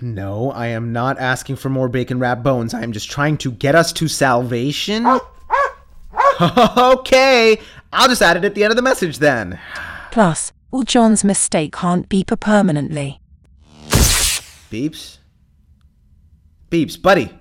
No, 0.00 0.50
I 0.50 0.66
am 0.66 0.92
not 0.92 1.16
asking 1.20 1.56
for 1.56 1.68
more 1.68 1.88
bacon 1.88 2.18
wrapped 2.18 2.42
bones. 2.42 2.74
I 2.74 2.82
am 2.82 2.90
just 2.90 3.08
trying 3.08 3.38
to 3.38 3.52
get 3.52 3.76
us 3.76 3.92
to 3.94 4.08
salvation. 4.08 5.06
okay, 6.40 7.60
I'll 7.92 8.08
just 8.08 8.20
add 8.20 8.36
it 8.36 8.44
at 8.44 8.56
the 8.56 8.64
end 8.64 8.72
of 8.72 8.76
the 8.76 8.82
message 8.82 9.20
then. 9.20 9.60
Plus, 10.10 10.52
will 10.72 10.82
John's 10.82 11.22
mistake 11.22 11.76
haunt 11.76 12.08
Beeper 12.08 12.38
permanently? 12.38 13.20
Beeps? 14.70 15.18
Beeps, 16.68 17.00
buddy. 17.00 17.32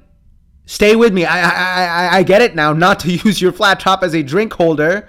Stay 0.65 0.95
with 0.95 1.13
me. 1.13 1.25
I, 1.25 1.41
I, 1.41 1.85
I, 1.85 2.17
I 2.17 2.23
get 2.23 2.41
it 2.41 2.55
now. 2.55 2.73
Not 2.73 2.99
to 3.01 3.11
use 3.25 3.41
your 3.41 3.51
flat 3.51 3.79
top 3.79 4.03
as 4.03 4.13
a 4.15 4.23
drink 4.23 4.53
holder. 4.53 5.07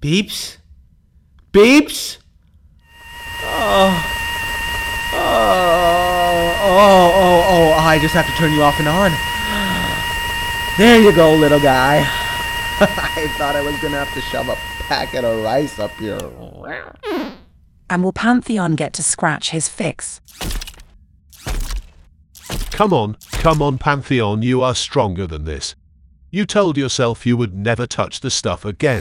Beeps? 0.00 0.58
Beeps? 1.52 2.18
Oh. 3.44 4.12
Oh, 5.18 6.54
oh, 6.62 7.12
oh, 7.14 7.44
oh, 7.48 7.72
I 7.72 7.98
just 8.00 8.14
have 8.14 8.26
to 8.26 8.32
turn 8.32 8.52
you 8.52 8.62
off 8.62 8.78
and 8.78 8.88
on. 8.88 9.12
There 10.78 11.00
you 11.00 11.10
go, 11.14 11.34
little 11.34 11.58
guy. 11.58 12.00
I 12.80 13.34
thought 13.38 13.56
I 13.56 13.62
was 13.62 13.74
gonna 13.80 14.04
have 14.04 14.12
to 14.12 14.20
shove 14.20 14.46
a 14.50 14.56
packet 14.88 15.24
of 15.24 15.42
rice 15.42 15.78
up 15.78 15.90
your. 15.98 16.18
And 17.88 18.04
will 18.04 18.12
Pantheon 18.12 18.74
get 18.74 18.92
to 18.94 19.02
scratch 19.02 19.50
his 19.50 19.68
fix? 19.68 20.20
Come 22.76 22.92
on, 22.92 23.16
come 23.30 23.62
on, 23.62 23.78
Pantheon, 23.78 24.42
you 24.42 24.60
are 24.60 24.74
stronger 24.74 25.26
than 25.26 25.46
this. 25.46 25.74
You 26.30 26.44
told 26.44 26.76
yourself 26.76 27.24
you 27.24 27.34
would 27.34 27.54
never 27.54 27.86
touch 27.86 28.20
the 28.20 28.28
stuff 28.28 28.66
again. 28.66 29.00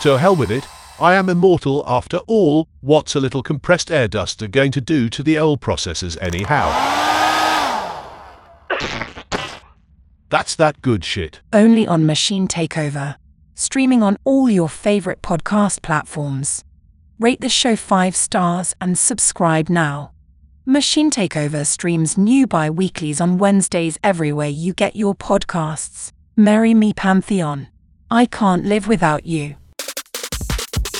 To 0.00 0.18
hell 0.18 0.34
with 0.34 0.50
it, 0.50 0.66
I 0.98 1.14
am 1.14 1.28
immortal 1.28 1.84
after 1.86 2.16
all. 2.26 2.66
What's 2.80 3.14
a 3.14 3.20
little 3.20 3.44
compressed 3.44 3.92
air 3.92 4.08
duster 4.08 4.48
going 4.48 4.72
to 4.72 4.80
do 4.80 5.08
to 5.08 5.22
the 5.22 5.38
old 5.38 5.60
processors 5.60 6.20
anyhow? 6.20 6.66
That's 10.28 10.56
that 10.56 10.82
good 10.82 11.04
shit. 11.04 11.42
Only 11.52 11.86
on 11.86 12.06
Machine 12.06 12.48
Takeover. 12.48 13.18
Streaming 13.54 14.02
on 14.02 14.16
all 14.24 14.50
your 14.50 14.68
favorite 14.68 15.22
podcast 15.22 15.80
platforms. 15.80 16.64
Rate 17.20 17.40
the 17.40 17.48
show 17.48 17.76
5 17.76 18.16
stars 18.16 18.74
and 18.80 18.98
subscribe 18.98 19.68
now. 19.68 20.10
Machine 20.68 21.12
Takeover 21.12 21.64
streams 21.64 22.18
new 22.18 22.44
bi 22.44 22.68
weeklies 22.68 23.20
on 23.20 23.38
Wednesdays 23.38 24.00
everywhere 24.02 24.48
you 24.48 24.74
get 24.74 24.96
your 24.96 25.14
podcasts. 25.14 26.10
Marry 26.34 26.74
me, 26.74 26.92
Pantheon. 26.92 27.68
I 28.10 28.26
can't 28.26 28.64
live 28.64 28.88
without 28.88 29.24
you. 29.24 29.54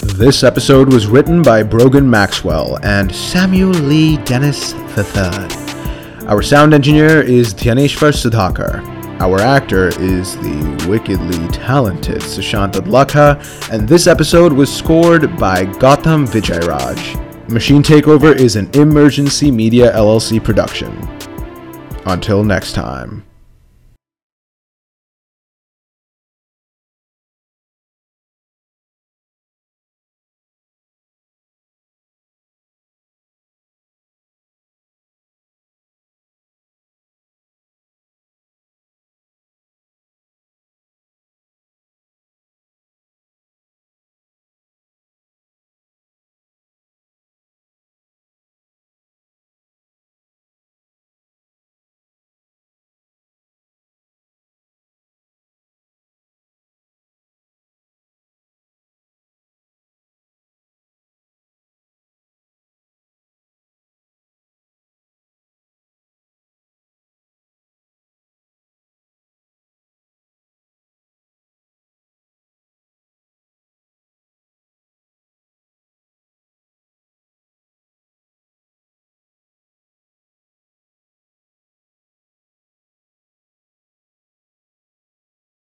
This 0.04 0.44
episode 0.44 0.92
was 0.92 1.08
written 1.08 1.42
by 1.42 1.64
Brogan 1.64 2.08
Maxwell 2.08 2.78
and 2.84 3.12
Samuel 3.12 3.70
Lee 3.70 4.18
Dennis 4.18 4.72
III. 4.96 6.28
Our 6.28 6.42
sound 6.42 6.72
engineer 6.72 7.20
is 7.20 7.52
Dhyaneshwar 7.52 8.12
Sudhakar. 8.12 8.86
Our 9.20 9.40
actor 9.40 9.88
is 10.00 10.36
the 10.36 10.86
wickedly 10.88 11.48
talented 11.48 12.22
Sushant 12.22 12.74
Adlakha, 12.74 13.42
and 13.72 13.88
this 13.88 14.06
episode 14.06 14.52
was 14.52 14.72
scored 14.72 15.36
by 15.38 15.64
Gautham 15.64 16.24
Vijayraj. 16.24 17.25
Machine 17.48 17.82
Takeover 17.82 18.34
is 18.34 18.56
an 18.56 18.68
Emergency 18.74 19.50
Media 19.50 19.92
LLC 19.92 20.42
production. 20.42 20.90
Until 22.04 22.42
next 22.42 22.72
time. 22.72 23.25